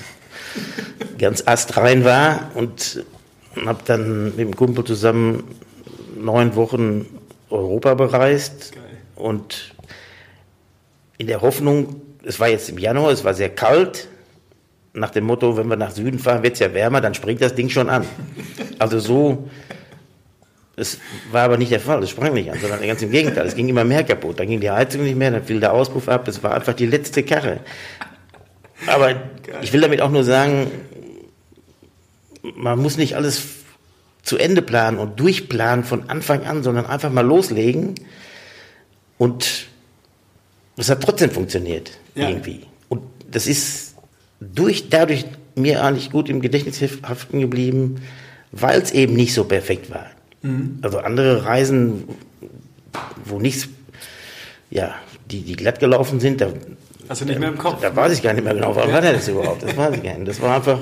ganz 1.17 1.43
astrein 1.45 2.05
war. 2.05 2.51
Und 2.53 3.03
habe 3.65 3.79
dann 3.85 4.25
mit 4.35 4.39
dem 4.39 4.55
Kumpel 4.55 4.83
zusammen 4.83 5.43
neun 6.17 6.55
Wochen 6.55 7.05
Europa 7.49 7.93
bereist. 7.93 8.73
Geil. 8.73 8.83
und 9.15 9.75
in 11.17 11.27
der 11.27 11.41
Hoffnung, 11.41 12.01
es 12.23 12.39
war 12.39 12.49
jetzt 12.49 12.69
im 12.69 12.77
Januar, 12.77 13.11
es 13.11 13.23
war 13.23 13.33
sehr 13.33 13.49
kalt, 13.49 14.09
nach 14.95 15.11
dem 15.11 15.25
Motto, 15.25 15.57
wenn 15.57 15.67
wir 15.67 15.75
nach 15.75 15.91
Süden 15.91 16.19
fahren, 16.19 16.43
wird 16.43 16.53
es 16.53 16.59
ja 16.59 16.73
wärmer, 16.73 17.01
dann 17.01 17.13
springt 17.13 17.41
das 17.41 17.53
Ding 17.53 17.69
schon 17.69 17.89
an. 17.89 18.05
Also 18.79 18.99
so, 18.99 19.49
es 20.77 20.99
war 21.31 21.43
aber 21.43 21.57
nicht 21.57 21.71
der 21.71 21.79
Fall, 21.79 22.03
es 22.03 22.09
sprang 22.09 22.33
nicht 22.33 22.51
an, 22.51 22.59
sondern 22.59 22.81
ganz 22.85 23.01
im 23.01 23.11
Gegenteil, 23.11 23.45
es 23.45 23.55
ging 23.55 23.67
immer 23.69 23.83
mehr 23.83 24.03
kaputt. 24.03 24.39
Dann 24.39 24.47
ging 24.47 24.59
die 24.59 24.71
Heizung 24.71 25.03
nicht 25.03 25.17
mehr, 25.17 25.31
dann 25.31 25.43
fiel 25.43 25.59
der 25.59 25.73
Auspuff 25.73 26.09
ab, 26.09 26.27
es 26.27 26.43
war 26.43 26.53
einfach 26.53 26.73
die 26.73 26.85
letzte 26.85 27.23
Karre. 27.23 27.59
Aber 28.87 29.13
Geil. 29.13 29.23
ich 29.61 29.73
will 29.73 29.81
damit 29.81 30.01
auch 30.01 30.11
nur 30.11 30.23
sagen, 30.23 30.71
man 32.55 32.79
muss 32.79 32.97
nicht 32.97 33.15
alles 33.15 33.43
zu 34.23 34.37
Ende 34.37 34.61
planen 34.61 34.97
und 34.97 35.19
durchplanen 35.19 35.83
von 35.85 36.09
Anfang 36.09 36.45
an, 36.45 36.63
sondern 36.63 36.85
einfach 36.85 37.11
mal 37.11 37.25
loslegen. 37.25 37.95
Und 39.17 39.67
das 40.75 40.89
hat 40.89 41.01
trotzdem 41.01 41.31
funktioniert, 41.31 41.91
ja. 42.15 42.29
irgendwie. 42.29 42.61
Und 42.89 43.03
das 43.29 43.47
ist 43.47 43.94
durch, 44.39 44.89
dadurch 44.89 45.25
mir 45.55 45.83
eigentlich 45.83 46.11
gut 46.11 46.29
im 46.29 46.41
Gedächtnis 46.41 46.81
haften 47.03 47.39
geblieben, 47.39 48.01
weil 48.51 48.81
es 48.81 48.91
eben 48.91 49.13
nicht 49.13 49.33
so 49.33 49.45
perfekt 49.45 49.89
war. 49.89 50.07
Mhm. 50.41 50.79
Also 50.81 50.99
andere 50.99 51.45
Reisen, 51.45 52.05
wo 53.23 53.39
nichts, 53.39 53.67
ja, 54.69 54.95
die, 55.31 55.41
die 55.41 55.55
glatt 55.55 55.79
gelaufen 55.79 56.19
sind, 56.19 56.41
da, 56.41 56.51
Hast 57.07 57.21
du 57.21 57.25
nicht 57.25 57.39
mehr 57.39 57.49
im 57.49 57.57
Kopf? 57.57 57.81
Da, 57.81 57.95
weiß 57.95 58.13
ich 58.13 58.23
gar 58.23 58.33
nicht 58.33 58.43
mehr 58.43 58.53
genau, 58.53 58.75
was 58.75 58.91
war 58.91 59.01
denn 59.01 59.13
das 59.13 59.27
überhaupt? 59.27 59.63
Das 59.63 59.77
weiß 59.77 59.95
ich 59.95 60.03
gar 60.03 60.15
nicht. 60.15 60.27
Das 60.27 60.41
war 60.41 60.55
einfach, 60.55 60.79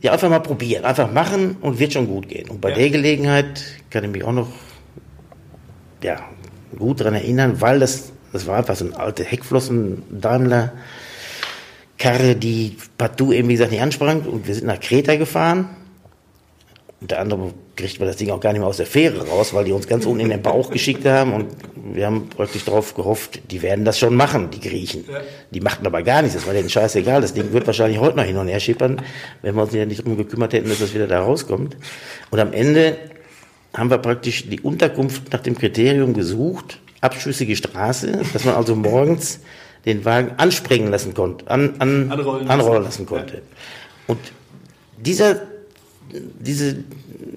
ja, 0.00 0.12
einfach 0.12 0.28
mal 0.28 0.40
probieren, 0.40 0.84
einfach 0.84 1.10
machen 1.12 1.56
und 1.60 1.78
wird 1.78 1.92
schon 1.92 2.06
gut 2.06 2.28
gehen. 2.28 2.50
Und 2.50 2.60
bei 2.60 2.70
ja. 2.70 2.76
der 2.76 2.90
Gelegenheit 2.90 3.62
kann 3.90 4.04
ich 4.04 4.10
mich 4.10 4.24
auch 4.24 4.32
noch, 4.32 4.48
ja, 6.02 6.16
gut 6.76 7.00
daran 7.00 7.14
erinnern, 7.14 7.60
weil 7.60 7.78
das, 7.78 8.12
das 8.32 8.46
war 8.46 8.58
einfach 8.58 8.76
so 8.76 8.86
ein 8.86 8.94
alter 8.94 9.24
Heckflossen-Daimler, 9.24 10.72
Karre, 11.98 12.36
die 12.36 12.76
partout 12.96 13.32
eben, 13.32 13.48
wie 13.48 13.54
gesagt, 13.54 13.72
nicht 13.72 13.82
ansprang. 13.82 14.22
Und 14.22 14.46
wir 14.46 14.54
sind 14.54 14.66
nach 14.66 14.80
Kreta 14.80 15.16
gefahren. 15.16 15.68
Unter 17.00 17.20
anderem 17.20 17.54
kriegt 17.76 18.00
man 18.00 18.08
das 18.08 18.16
Ding 18.16 18.30
auch 18.30 18.40
gar 18.40 18.52
nicht 18.52 18.60
mehr 18.60 18.68
aus 18.68 18.78
der 18.78 18.86
Fähre 18.86 19.28
raus, 19.28 19.54
weil 19.54 19.64
die 19.64 19.72
uns 19.72 19.86
ganz 19.86 20.04
unten 20.04 20.20
in 20.20 20.30
den 20.30 20.42
Bauch 20.42 20.70
geschickt 20.70 21.04
haben. 21.04 21.32
Und 21.32 21.46
wir 21.94 22.06
haben 22.06 22.28
praktisch 22.28 22.64
darauf 22.64 22.94
gehofft, 22.94 23.40
die 23.52 23.62
werden 23.62 23.84
das 23.84 24.00
schon 24.00 24.16
machen, 24.16 24.50
die 24.50 24.60
Griechen. 24.60 25.04
Ja. 25.08 25.20
Die 25.52 25.60
machten 25.60 25.86
aber 25.86 26.02
gar 26.02 26.22
nichts. 26.22 26.36
Das 26.36 26.46
war 26.46 26.54
denen 26.54 26.68
scheißegal. 26.68 27.20
Das 27.20 27.34
Ding 27.34 27.52
wird 27.52 27.66
wahrscheinlich 27.66 28.00
heute 28.00 28.16
noch 28.16 28.24
hin 28.24 28.36
und 28.36 28.48
her 28.48 28.58
schippern, 28.58 29.00
wenn 29.42 29.54
wir 29.54 29.62
uns 29.62 29.72
ja 29.72 29.86
nicht 29.86 30.00
darum 30.00 30.16
gekümmert 30.16 30.52
hätten, 30.52 30.68
dass 30.68 30.80
das 30.80 30.92
wieder 30.92 31.06
da 31.06 31.20
rauskommt. 31.20 31.76
Und 32.30 32.40
am 32.40 32.52
Ende 32.52 32.96
haben 33.76 33.90
wir 33.90 33.98
praktisch 33.98 34.48
die 34.48 34.60
Unterkunft 34.60 35.32
nach 35.32 35.40
dem 35.40 35.56
Kriterium 35.56 36.14
gesucht, 36.14 36.80
abschüssige 37.00 37.54
Straße, 37.54 38.22
dass 38.32 38.44
man 38.44 38.56
also 38.56 38.74
morgens 38.74 39.40
den 39.84 40.04
Wagen 40.04 40.32
anspringen 40.36 40.90
lassen 40.90 41.14
konnte, 41.14 41.50
an, 41.50 41.74
an, 41.78 42.10
anrollen, 42.10 42.48
anrollen 42.48 42.82
lassen, 42.82 43.06
konnte. 43.06 43.34
Ja. 43.34 43.40
Und 44.06 44.18
dieser, 44.96 45.42
diese, 46.12 46.84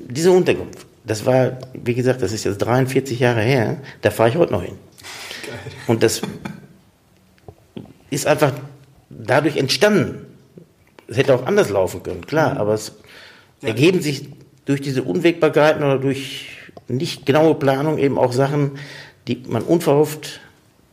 diese 0.10 0.32
Unterkunft, 0.32 0.86
das 1.04 1.26
war, 1.26 1.58
wie 1.74 1.94
gesagt, 1.94 2.22
das 2.22 2.32
ist 2.32 2.44
jetzt 2.44 2.60
43 2.60 3.20
Jahre 3.20 3.42
her, 3.42 3.78
da 4.02 4.12
fahre 4.12 4.30
ich 4.30 4.36
heute 4.36 4.52
noch 4.52 4.64
hin. 4.64 4.76
Geil. 5.46 5.60
Und 5.88 6.04
das 6.04 6.22
ist 8.10 8.28
einfach 8.28 8.54
dadurch 9.10 9.58
entstanden. 9.58 10.26
Es 11.08 11.18
hätte 11.18 11.36
auch 11.36 11.46
anders 11.46 11.70
laufen 11.70 12.04
können, 12.04 12.26
klar, 12.26 12.58
aber 12.58 12.74
es 12.74 12.94
ja. 13.62 13.70
ergeben 13.70 14.02
sich 14.02 14.30
durch 14.66 14.82
diese 14.82 15.04
Unwägbarkeiten 15.04 15.84
oder 15.84 15.98
durch 15.98 16.50
nicht 16.88 17.26
genaue 17.26 17.56
Planung 17.56 17.98
eben 17.98 18.18
auch 18.18 18.34
Sachen, 18.34 18.72
die 19.28 19.44
man 19.48 19.64
unverhofft 19.64 20.40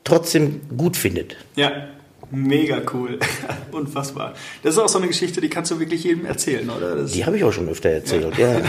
trotzdem 0.09 0.61
gut 0.77 0.97
findet. 0.97 1.37
Ja, 1.57 1.89
mega 2.31 2.81
cool. 2.93 3.19
Unfassbar. 3.73 4.35
Das 4.63 4.75
ist 4.75 4.81
auch 4.81 4.89
so 4.89 4.99
eine 4.99 5.09
Geschichte, 5.09 5.41
die 5.41 5.49
kannst 5.49 5.71
du 5.71 5.79
wirklich 5.79 6.05
jedem 6.05 6.27
erzählen, 6.27 6.69
oder? 6.69 6.97
Das 6.97 7.13
die 7.13 7.25
habe 7.25 7.37
ich 7.37 7.45
auch 7.45 7.53
schon 7.53 7.69
öfter 7.69 7.91
erzählt, 7.91 8.37
ja. 8.37 8.59
ja. 8.59 8.61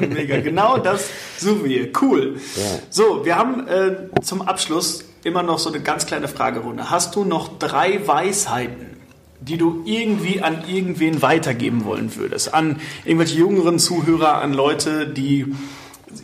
mega, 0.08 0.40
genau 0.40 0.78
das 0.78 1.08
suchen 1.36 1.64
wir. 1.64 1.88
Cool. 2.00 2.36
Ja. 2.56 2.78
So, 2.90 3.24
wir 3.24 3.36
haben 3.36 3.66
äh, 3.68 4.20
zum 4.22 4.42
Abschluss 4.42 5.04
immer 5.24 5.42
noch 5.42 5.58
so 5.58 5.70
eine 5.70 5.80
ganz 5.80 6.06
kleine 6.06 6.28
Fragerunde. 6.28 6.90
Hast 6.90 7.14
du 7.16 7.24
noch 7.24 7.58
drei 7.58 8.06
Weisheiten? 8.06 8.98
die 9.40 9.56
du 9.56 9.82
irgendwie 9.84 10.42
an 10.42 10.64
irgendwen 10.68 11.22
weitergeben 11.22 11.84
wollen 11.84 12.16
würdest, 12.16 12.54
an 12.54 12.80
irgendwelche 13.04 13.38
jüngeren 13.38 13.78
Zuhörer, 13.78 14.42
an 14.42 14.52
Leute, 14.52 15.06
die 15.06 15.46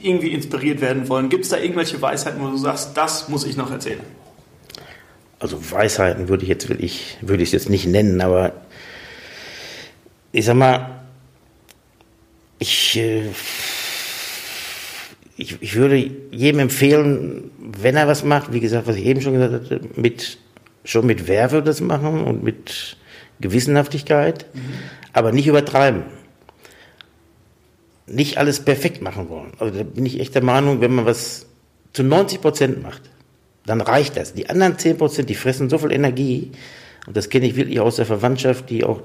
irgendwie 0.01 0.33
inspiriert 0.33 0.81
werden 0.81 1.09
wollen. 1.09 1.29
Gibt 1.29 1.45
es 1.45 1.51
da 1.51 1.59
irgendwelche 1.59 2.01
Weisheiten, 2.03 2.43
wo 2.43 2.49
du 2.49 2.57
sagst, 2.57 2.97
das 2.97 3.29
muss 3.29 3.45
ich 3.45 3.57
noch 3.57 3.71
erzählen? 3.71 4.01
Also 5.45 5.71
Weisheiten 5.71 6.31
würde 6.31 6.45
ich 6.45 6.49
jetzt 6.49 6.71
wirklich, 6.71 7.19
würde 7.21 7.43
ich 7.43 7.53
jetzt 7.53 7.69
nicht 7.69 7.85
nennen, 7.85 8.23
aber 8.23 8.53
ich 10.33 10.47
sag 10.47 10.57
mal, 10.57 11.03
ich, 12.59 12.97
äh, 12.97 13.29
ich, 15.37 15.61
ich 15.61 15.75
würde 15.75 15.97
jedem 16.31 16.61
empfehlen, 16.61 17.51
wenn 17.59 17.95
er 17.95 18.09
was 18.09 18.25
macht, 18.25 18.55
wie 18.55 18.61
gesagt, 18.61 18.87
was 18.87 18.97
ich 18.97 19.05
eben 19.05 19.21
schon 19.21 19.35
gesagt 19.35 19.53
hatte, 19.53 19.81
mit, 19.97 20.39
schon 20.83 21.05
mit 21.05 21.29
Werfe 21.29 21.63
das 21.63 21.83
machen 21.83 22.25
und 22.25 22.43
mit 22.43 22.97
Gewissenhaftigkeit, 23.39 24.47
mhm. 24.55 24.61
aber 25.13 25.31
nicht 25.31 25.47
übertreiben. 25.47 26.05
Nicht 28.07 28.39
alles 28.39 28.65
perfekt 28.65 29.03
machen 29.03 29.29
wollen. 29.29 29.53
Also 29.59 29.77
da 29.77 29.83
bin 29.83 30.07
ich 30.07 30.21
echt 30.21 30.35
der 30.35 30.43
Meinung, 30.43 30.81
wenn 30.81 30.95
man 30.95 31.05
was 31.05 31.45
zu 31.93 32.03
90 32.03 32.41
Prozent 32.41 32.83
macht, 32.83 33.03
dann 33.67 33.81
reicht 33.81 34.17
das. 34.17 34.35
Die 34.35 34.49
anderen 34.49 34.79
10 34.79 34.99
Prozent, 34.99 35.31
die 35.31 35.35
fressen 35.35 35.71
so 35.71 35.79
viel 35.79 35.93
Energie, 35.93 36.53
und 37.07 37.17
das 37.17 37.29
kenne 37.29 37.47
ich 37.47 37.57
wirklich 37.57 37.81
aus 37.81 37.97
der 37.97 38.07
Verwandtschaft, 38.07 38.71
die 38.71 38.85
auch 38.85 39.03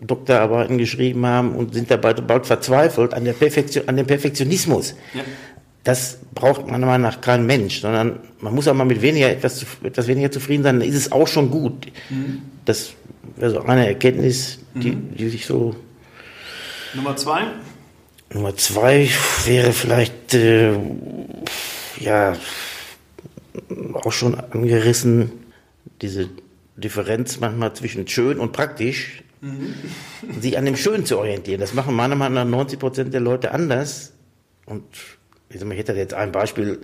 Doktorarbeiten 0.00 0.78
geschrieben 0.78 1.26
haben 1.26 1.54
und 1.54 1.74
sind 1.74 1.90
dabei 1.90 2.14
bald 2.14 2.46
verzweifelt 2.46 3.14
an, 3.14 3.24
der 3.24 3.34
Perfektion, 3.34 3.88
an 3.88 3.96
dem 3.96 4.06
Perfektionismus. 4.06 4.94
Ja. 5.14 5.22
das 5.84 6.18
braucht 6.34 6.66
meiner 6.66 6.86
Meinung 6.86 7.02
nach 7.02 7.20
kein 7.20 7.46
Mensch, 7.46 7.80
sondern 7.80 8.20
man 8.40 8.54
muss 8.54 8.68
auch 8.68 8.74
mal 8.74 8.84
mit 8.84 9.02
weniger, 9.02 9.30
etwas, 9.30 9.66
etwas 9.82 10.08
weniger 10.08 10.30
zufrieden 10.30 10.62
sein, 10.62 10.80
dann 10.80 10.88
ist 10.88 10.96
es 10.96 11.12
auch 11.12 11.28
schon 11.28 11.50
gut. 11.50 11.86
Mhm. 12.10 12.42
Das 12.64 12.92
wäre 13.36 13.50
so 13.50 13.60
eine 13.62 13.86
Erkenntnis, 13.86 14.58
die, 14.74 14.92
mhm. 14.92 15.16
die 15.16 15.28
sich 15.28 15.46
so. 15.46 15.74
Nummer 16.94 17.16
zwei? 17.16 17.42
Nummer 18.32 18.56
zwei 18.56 19.08
wäre 19.44 19.72
vielleicht, 19.72 20.34
äh, 20.34 20.72
ja, 22.00 22.34
auch 23.94 24.12
schon 24.12 24.34
angerissen, 24.34 25.32
diese 26.00 26.28
Differenz 26.76 27.40
manchmal 27.40 27.74
zwischen 27.74 28.06
schön 28.08 28.38
und 28.38 28.52
praktisch, 28.52 29.22
mhm. 29.40 29.74
sich 30.40 30.56
an 30.56 30.64
dem 30.64 30.76
Schönen 30.76 31.04
zu 31.04 31.18
orientieren. 31.18 31.60
Das 31.60 31.74
machen 31.74 31.94
meiner 31.94 32.14
Meinung 32.14 32.34
nach 32.34 32.44
90 32.44 32.78
Prozent 32.78 33.14
der 33.14 33.20
Leute 33.20 33.52
anders. 33.52 34.12
Und 34.66 34.84
ich 35.48 35.60
hätte 35.60 35.92
jetzt 35.92 36.14
ein 36.14 36.32
Beispiel 36.32 36.80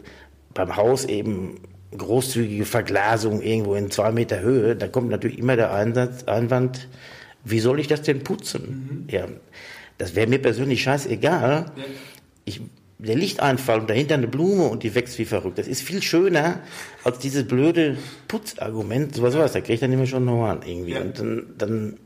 beim 0.54 0.76
Haus 0.76 1.04
eben 1.04 1.60
großzügige 1.96 2.64
Verglasung 2.64 3.40
irgendwo 3.40 3.74
in 3.74 3.90
zwei 3.90 4.12
Meter 4.12 4.40
Höhe. 4.40 4.76
Da 4.76 4.88
kommt 4.88 5.08
natürlich 5.08 5.38
immer 5.38 5.56
der 5.56 5.72
Einsatz, 5.72 6.24
Einwand, 6.24 6.88
wie 7.44 7.60
soll 7.60 7.80
ich 7.80 7.86
das 7.86 8.02
denn 8.02 8.24
putzen? 8.24 9.06
Mhm. 9.06 9.14
Ja, 9.14 9.26
das 9.96 10.14
wäre 10.14 10.26
mir 10.26 10.40
persönlich 10.40 10.82
scheißegal. 10.82 11.72
Ja. 11.74 11.84
Ich, 12.44 12.60
der 12.98 13.14
Lichteinfall 13.14 13.80
und 13.80 13.90
dahinter 13.90 14.14
eine 14.14 14.26
Blume 14.26 14.64
und 14.64 14.82
die 14.82 14.94
wächst 14.94 15.18
wie 15.18 15.24
verrückt. 15.24 15.58
Das 15.58 15.68
ist 15.68 15.82
viel 15.82 16.02
schöner 16.02 16.60
als 17.04 17.18
dieses 17.20 17.46
blöde 17.46 17.96
Putzargument. 18.26 19.14
So 19.14 19.22
was 19.22 19.34
sowas, 19.34 19.52
da 19.52 19.60
kriege 19.60 19.74
ich 19.74 19.80
dann 19.80 19.92
immer 19.92 20.06
schon 20.06 20.24
noch 20.24 20.46
an 20.46 20.62
irgendwie. 20.66 20.92
Ja. 20.92 21.00
Und 21.00 21.18
dann, 21.18 21.46
dann 21.56 21.96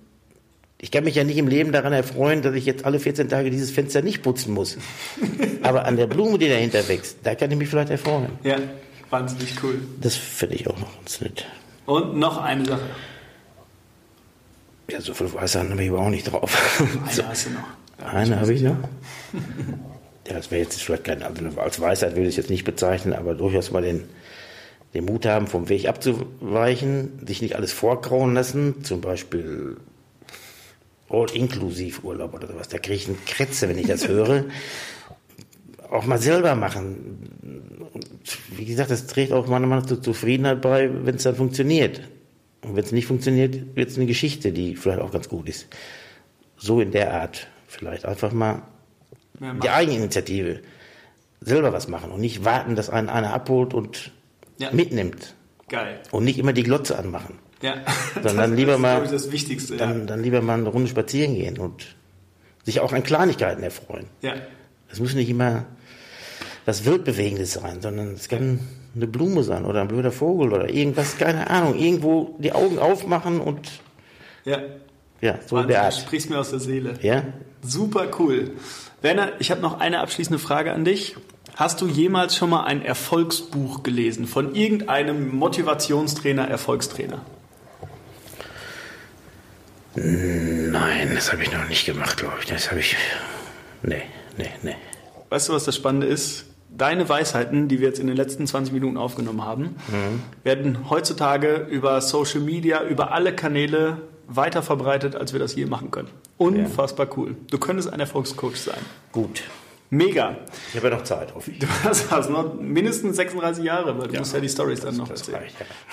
ich 0.79 0.91
kann 0.91 1.05
mich 1.05 1.15
ja 1.15 1.25
nicht 1.25 1.39
im 1.39 1.49
Leben 1.49 1.73
daran 1.73 1.93
erfreuen, 1.93 2.43
dass 2.43 2.55
ich 2.55 2.67
jetzt 2.67 2.85
alle 2.85 2.99
14 2.99 3.29
Tage 3.29 3.51
dieses 3.51 3.71
Fenster 3.71 4.03
nicht 4.03 4.23
putzen 4.23 4.53
muss. 4.53 4.77
Aber 5.63 5.87
an 5.87 5.97
der 5.97 6.09
Blume, 6.09 6.39
die 6.39 6.49
dahinter 6.49 6.87
wächst, 6.89 7.19
da 7.23 7.35
kann 7.35 7.51
ich 7.51 7.57
mich 7.57 7.69
vielleicht 7.69 7.91
erfreuen. 7.91 8.33
Ja, 8.43 8.59
wahnsinnig 9.09 9.55
cool. 9.63 9.81
Das 10.01 10.17
finde 10.17 10.57
ich 10.57 10.69
auch 10.69 10.79
noch 10.79 10.95
ganz 10.97 11.21
nett. 11.23 11.47
Und 11.87 12.17
noch 12.17 12.43
eine 12.43 12.67
Sache. 12.67 12.91
Ja, 14.91 15.01
so 15.01 15.15
viel 15.15 15.33
Weisheiten 15.33 15.71
habe 15.71 15.85
ich 15.85 15.91
aber 15.91 16.01
auch 16.01 16.11
nicht 16.11 16.31
drauf. 16.31 16.81
Eine 16.81 17.11
so, 17.13 17.25
hast 17.27 17.47
du 17.47 17.51
noch. 17.51 17.61
Ja, 18.01 18.07
eine 18.09 18.41
habe 18.41 18.53
ich 18.53 18.61
noch. 18.61 18.77
ja, 20.33 20.39
das 20.39 20.51
wäre 20.51 20.63
jetzt 20.63 20.83
vielleicht 20.83 21.05
keine, 21.05 21.27
also 21.27 21.61
als 21.61 21.79
Weisheit 21.79 22.13
würde 22.13 22.23
ich 22.23 22.31
es 22.31 22.37
jetzt 22.37 22.51
nicht 22.51 22.65
bezeichnen, 22.65 23.13
aber 23.13 23.35
durchaus 23.35 23.71
mal 23.71 23.83
den, 23.83 24.05
den 24.95 25.05
Mut 25.05 25.27
haben, 25.27 25.47
vom 25.47 25.69
Weg 25.69 25.87
abzuweichen, 25.87 27.27
sich 27.27 27.43
nicht 27.43 27.55
alles 27.55 27.73
vorgrauen 27.73 28.33
lassen, 28.33 28.83
zum 28.83 29.03
Beispiel 29.03 29.77
All-Inklusiv-Urlaub 31.11 32.33
oder 32.33 32.49
sowas. 32.49 32.69
Da 32.69 32.79
kriege 32.79 32.95
ich 32.95 33.09
einen 33.09 33.23
Kretze, 33.27 33.69
wenn 33.69 33.77
ich 33.77 33.87
das 33.87 34.09
höre. 34.09 34.47
auch 35.91 36.07
mal 36.07 36.19
selber 36.19 36.55
machen. 36.55 37.91
Und 37.93 38.39
wie 38.57 38.65
gesagt, 38.65 38.91
das 38.91 39.07
trägt 39.07 39.33
auch 39.33 39.47
manchmal 39.49 39.85
zur 39.85 40.01
Zufriedenheit 40.01 40.63
bei, 40.63 40.89
wenn 41.05 41.17
es 41.17 41.25
dann 41.25 41.37
funktioniert. 41.37 42.01
Und 42.63 42.75
wenn 42.75 42.85
es 42.85 42.93
nicht 42.93 43.07
funktioniert, 43.07 43.77
wird 43.77 43.91
es 43.91 43.97
eine 43.97 44.07
Geschichte, 44.07 44.51
die 44.51 44.77
vielleicht 44.77 45.01
auch 45.01 45.13
ganz 45.13 45.29
gut 45.29 45.51
ist. 45.51 45.67
So 46.57 46.81
in 46.81 46.91
der 46.91 47.13
Art. 47.13 47.49
Vielleicht 47.67 48.07
einfach 48.07 48.33
mal 48.33 48.63
ja, 49.43 49.55
die 49.55 49.71
Eigeninitiative. 49.71 50.61
Selber 51.41 51.73
was 51.73 51.89
machen 51.89 52.13
und 52.13 52.21
nicht 52.21 52.45
warten, 52.45 52.77
dass 52.77 52.89
einen 52.89 53.09
einer 53.09 53.35
abholt 53.35 53.75
und 53.75 54.13
ja. 54.59 54.71
mitnimmt. 54.71 55.35
Geil. 55.69 56.01
Und 56.13 56.25
nicht 56.25 56.39
immer 56.39 56.53
die 56.53 56.63
Glotze 56.63 56.97
anmachen. 56.97 57.39
Ja. 57.61 57.83
Sondern 58.15 58.37
dann 58.37 58.57
lieber 58.57 58.79
mal, 58.79 59.07
das 59.09 59.33
Wichtigste. 59.33 59.77
Dann, 59.77 60.01
ja. 60.01 60.05
dann 60.07 60.23
lieber 60.23 60.41
mal 60.41 60.59
eine 60.59 60.69
Runde 60.69 60.89
spazieren 60.89 61.35
gehen 61.35 61.59
und 61.59 61.97
sich 62.65 62.79
auch 62.81 62.93
an 62.93 63.03
Kleinigkeiten 63.03 63.63
erfreuen. 63.63 64.07
Ja. 64.21 64.35
Es 64.91 65.01
muss 65.01 65.15
nicht 65.15 65.29
immer 65.29 65.65
was 66.65 66.85
Wildbewegendes 66.85 67.55
sein, 67.55 67.81
sondern 67.81 68.13
es 68.13 68.29
kann 68.29 68.61
eine 68.95 69.07
Blume 69.07 69.43
sein 69.43 69.65
oder 69.65 69.81
ein 69.81 69.89
blöder 69.89 70.13
Vogel 70.13 70.53
oder 70.53 70.71
irgendwas, 70.71 71.19
keine 71.19 71.51
Ahnung, 71.51 71.77
irgendwo 71.77 72.37
die 72.39 72.53
Augen 72.53 72.79
aufmachen 72.79 73.41
und 73.41 73.69
ja, 74.45 74.59
ja 75.23 75.39
so 75.47 75.57
in 75.57 75.69
der 75.69 75.85
Art. 75.85 75.95
sprichst 75.95 76.29
mir 76.29 76.39
aus 76.39 76.51
der 76.51 76.61
Seele. 76.61 76.95
Ja. 77.01 77.25
Super 77.63 78.09
cool. 78.19 78.51
Werner, 79.01 79.33
ich 79.39 79.51
habe 79.51 79.63
noch 79.63 79.81
eine 79.81 80.01
abschließende 80.01 80.39
Frage 80.39 80.73
an 80.73 80.85
dich. 80.85 81.17
Hast 81.57 81.81
du 81.81 81.87
jemals 81.87 82.37
schon 82.37 82.51
mal 82.51 82.65
ein 82.65 82.85
Erfolgsbuch 82.85 83.83
gelesen 83.83 84.27
von 84.27 84.55
irgendeinem 84.55 85.35
Motivationstrainer, 85.35 86.49
Erfolgstrainer? 86.49 87.23
Nein, 89.95 91.13
das 91.15 91.33
habe 91.33 91.43
ich 91.43 91.53
noch 91.53 91.69
nicht 91.69 91.85
gemacht, 91.85 92.17
glaube 92.17 92.37
ich. 92.41 92.47
Das 92.47 92.71
habe 92.71 92.81
ich. 92.81 92.97
Nee, 93.83 94.03
nee, 94.39 94.51
nee. 94.63 94.77
Weißt 95.29 95.49
du, 95.49 95.53
was 95.53 95.65
das 95.65 95.77
Spannende 95.77 96.07
ist? 96.07 96.47
Deine 96.71 97.07
Weisheiten, 97.09 97.69
die 97.69 97.81
wir 97.81 97.89
jetzt 97.89 97.99
in 97.99 98.07
den 98.07 98.17
letzten 98.17 98.47
20 98.47 98.73
Minuten 98.73 98.97
aufgenommen 98.97 99.45
haben, 99.45 99.77
mhm. 99.89 100.23
werden 100.43 100.89
heutzutage 100.89 101.67
über 101.71 102.01
Social 102.01 102.41
Media, 102.41 102.83
über 102.83 103.13
alle 103.13 103.35
Kanäle 103.37 103.99
weiter 104.37 104.63
verbreitet, 104.63 105.17
als 105.17 105.33
wir 105.33 105.41
das 105.41 105.55
je 105.55 105.67
machen 105.67 105.91
können. 105.91 106.09
Unfassbar 106.39 107.07
cool. 107.17 107.37
Du 107.51 107.59
könntest 107.59 107.93
ein 107.93 108.01
Erfolgscoach 108.01 108.57
sein. 108.57 108.81
Gut. 109.13 109.43
Mega. 109.91 110.37
Ich 110.71 110.77
habe 110.77 110.89
ja 110.89 110.97
noch 110.97 111.05
Zeit, 111.05 111.35
hoffe 111.35 111.51
ich. 111.51 111.59
Du 111.59 111.67
hast, 111.85 112.11
hast 112.11 112.31
noch 112.31 112.55
mindestens 112.59 113.17
36 113.17 113.63
Jahre, 113.63 113.99
weil 113.99 114.09
du 114.09 114.15
ja, 114.15 114.21
musst 114.21 114.33
ja 114.33 114.41
die 114.41 114.49
Stories 114.49 114.81
dann 114.81 114.97
noch 114.97 115.11
erzählen. 115.11 115.43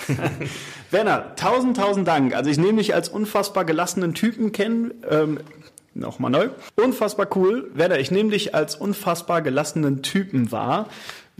Ja. 0.08 0.14
Werner, 0.90 1.36
tausend, 1.36 1.76
tausend 1.76 2.08
Dank. 2.08 2.34
Also 2.34 2.48
ich 2.48 2.56
nehme 2.56 2.78
dich 2.78 2.94
als 2.94 3.10
unfassbar 3.10 3.66
gelassenen 3.66 4.14
Typen 4.14 4.52
kennen. 4.52 4.94
Ähm, 5.08 5.40
Nochmal 5.92 6.30
neu. 6.30 6.50
Unfassbar 6.76 7.26
cool. 7.34 7.68
Werner, 7.74 7.98
ich 7.98 8.12
nehme 8.12 8.30
dich 8.30 8.54
als 8.54 8.76
unfassbar 8.76 9.42
gelassenen 9.42 10.02
Typen 10.02 10.52
wahr. 10.52 10.88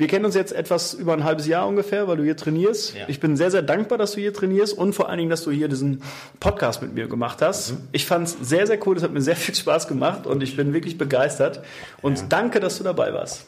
Wir 0.01 0.07
kennen 0.07 0.25
uns 0.25 0.35
jetzt 0.35 0.53
etwas 0.53 0.95
über 0.95 1.13
ein 1.13 1.25
halbes 1.25 1.47
Jahr 1.47 1.69
ungefähr, 1.69 2.09
weil 2.09 2.17
du 2.17 2.23
hier 2.25 2.35
trainierst. 2.35 2.95
Ja. 2.95 3.05
Ich 3.07 3.21
bin 3.21 3.37
sehr, 3.37 3.51
sehr 3.51 3.61
dankbar, 3.61 3.99
dass 3.99 4.13
du 4.13 4.21
hier 4.23 4.33
trainierst 4.33 4.73
und 4.79 4.95
vor 4.95 5.11
allen 5.11 5.19
Dingen, 5.19 5.29
dass 5.29 5.45
du 5.45 5.51
hier 5.51 5.69
diesen 5.69 6.03
Podcast 6.41 6.81
mit 6.81 6.95
mir 6.95 7.07
gemacht 7.07 7.43
hast. 7.43 7.73
Mhm. 7.73 7.89
Ich 7.93 8.07
fand 8.07 8.27
es 8.27 8.33
sehr, 8.41 8.67
sehr 8.67 8.79
cool. 8.87 8.97
Es 8.97 9.03
hat 9.03 9.13
mir 9.13 9.21
sehr 9.21 9.37
viel 9.37 9.55
Spaß 9.55 9.89
gemacht 9.89 10.27
und 10.27 10.43
ich 10.43 10.57
bin 10.57 10.73
wirklich 10.73 10.97
begeistert. 10.97 11.61
Und 12.01 12.19
ja. 12.19 12.25
danke, 12.31 12.61
dass 12.61 12.79
du 12.79 12.85
dabei 12.85 13.13
warst. 13.13 13.45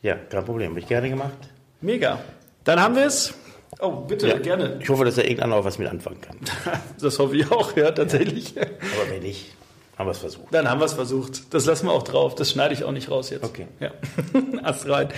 Ja, 0.00 0.14
kein 0.14 0.44
Problem. 0.44 0.70
Habe 0.70 0.78
ich 0.78 0.86
gerne 0.86 1.10
gemacht. 1.10 1.38
Mega. 1.80 2.20
Dann 2.62 2.80
haben 2.80 2.94
wir 2.94 3.06
es. 3.06 3.34
Oh, 3.80 3.90
bitte, 4.02 4.28
ja. 4.28 4.38
gerne. 4.38 4.78
Ich 4.80 4.88
hoffe, 4.88 5.04
dass 5.04 5.16
da 5.16 5.22
irgendeiner 5.22 5.56
auch 5.56 5.64
was 5.64 5.80
mit 5.80 5.88
anfangen 5.88 6.20
kann. 6.20 6.36
das 7.00 7.18
hoffe 7.18 7.36
ich 7.36 7.50
auch, 7.50 7.76
ja, 7.76 7.90
tatsächlich. 7.90 8.54
Aber 8.56 9.10
wenn 9.10 9.24
nicht, 9.24 9.56
haben 9.96 10.06
wir 10.08 10.12
es 10.12 10.18
versucht. 10.18 10.46
Dann 10.50 10.68
haben 10.68 10.80
wir 10.80 10.84
es 10.84 10.92
versucht. 10.92 11.54
Das 11.54 11.64
lassen 11.64 11.86
wir 11.86 11.92
auch 11.92 12.02
drauf. 12.02 12.34
Das 12.34 12.50
schneide 12.50 12.74
ich 12.74 12.84
auch 12.84 12.92
nicht 12.92 13.10
raus 13.10 13.30
jetzt. 13.30 13.44
Okay. 13.44 13.66
Ja. 13.80 13.92
Ast 14.62 14.88
rein. 14.88 15.08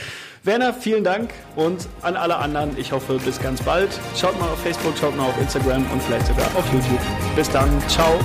Werner, 0.45 0.73
vielen 0.73 1.03
Dank 1.03 1.31
und 1.57 1.89
an 2.01 2.17
alle 2.17 2.37
anderen, 2.37 2.79
ich 2.79 2.93
hoffe, 2.93 3.19
bis 3.19 3.41
ganz 3.41 3.61
bald. 3.63 3.91
Schaut 4.17 4.39
mal 4.39 4.49
auf 4.49 4.61
Facebook, 4.61 4.97
schaut 4.97 5.17
mal 5.17 5.27
auf 5.27 5.41
Instagram 5.41 5.85
und 5.91 6.03
vielleicht 6.03 6.27
sogar 6.27 6.47
auf 6.57 6.73
YouTube. 6.73 7.01
Bis 7.35 7.51
dann. 7.51 7.69
Ciao. 7.89 8.19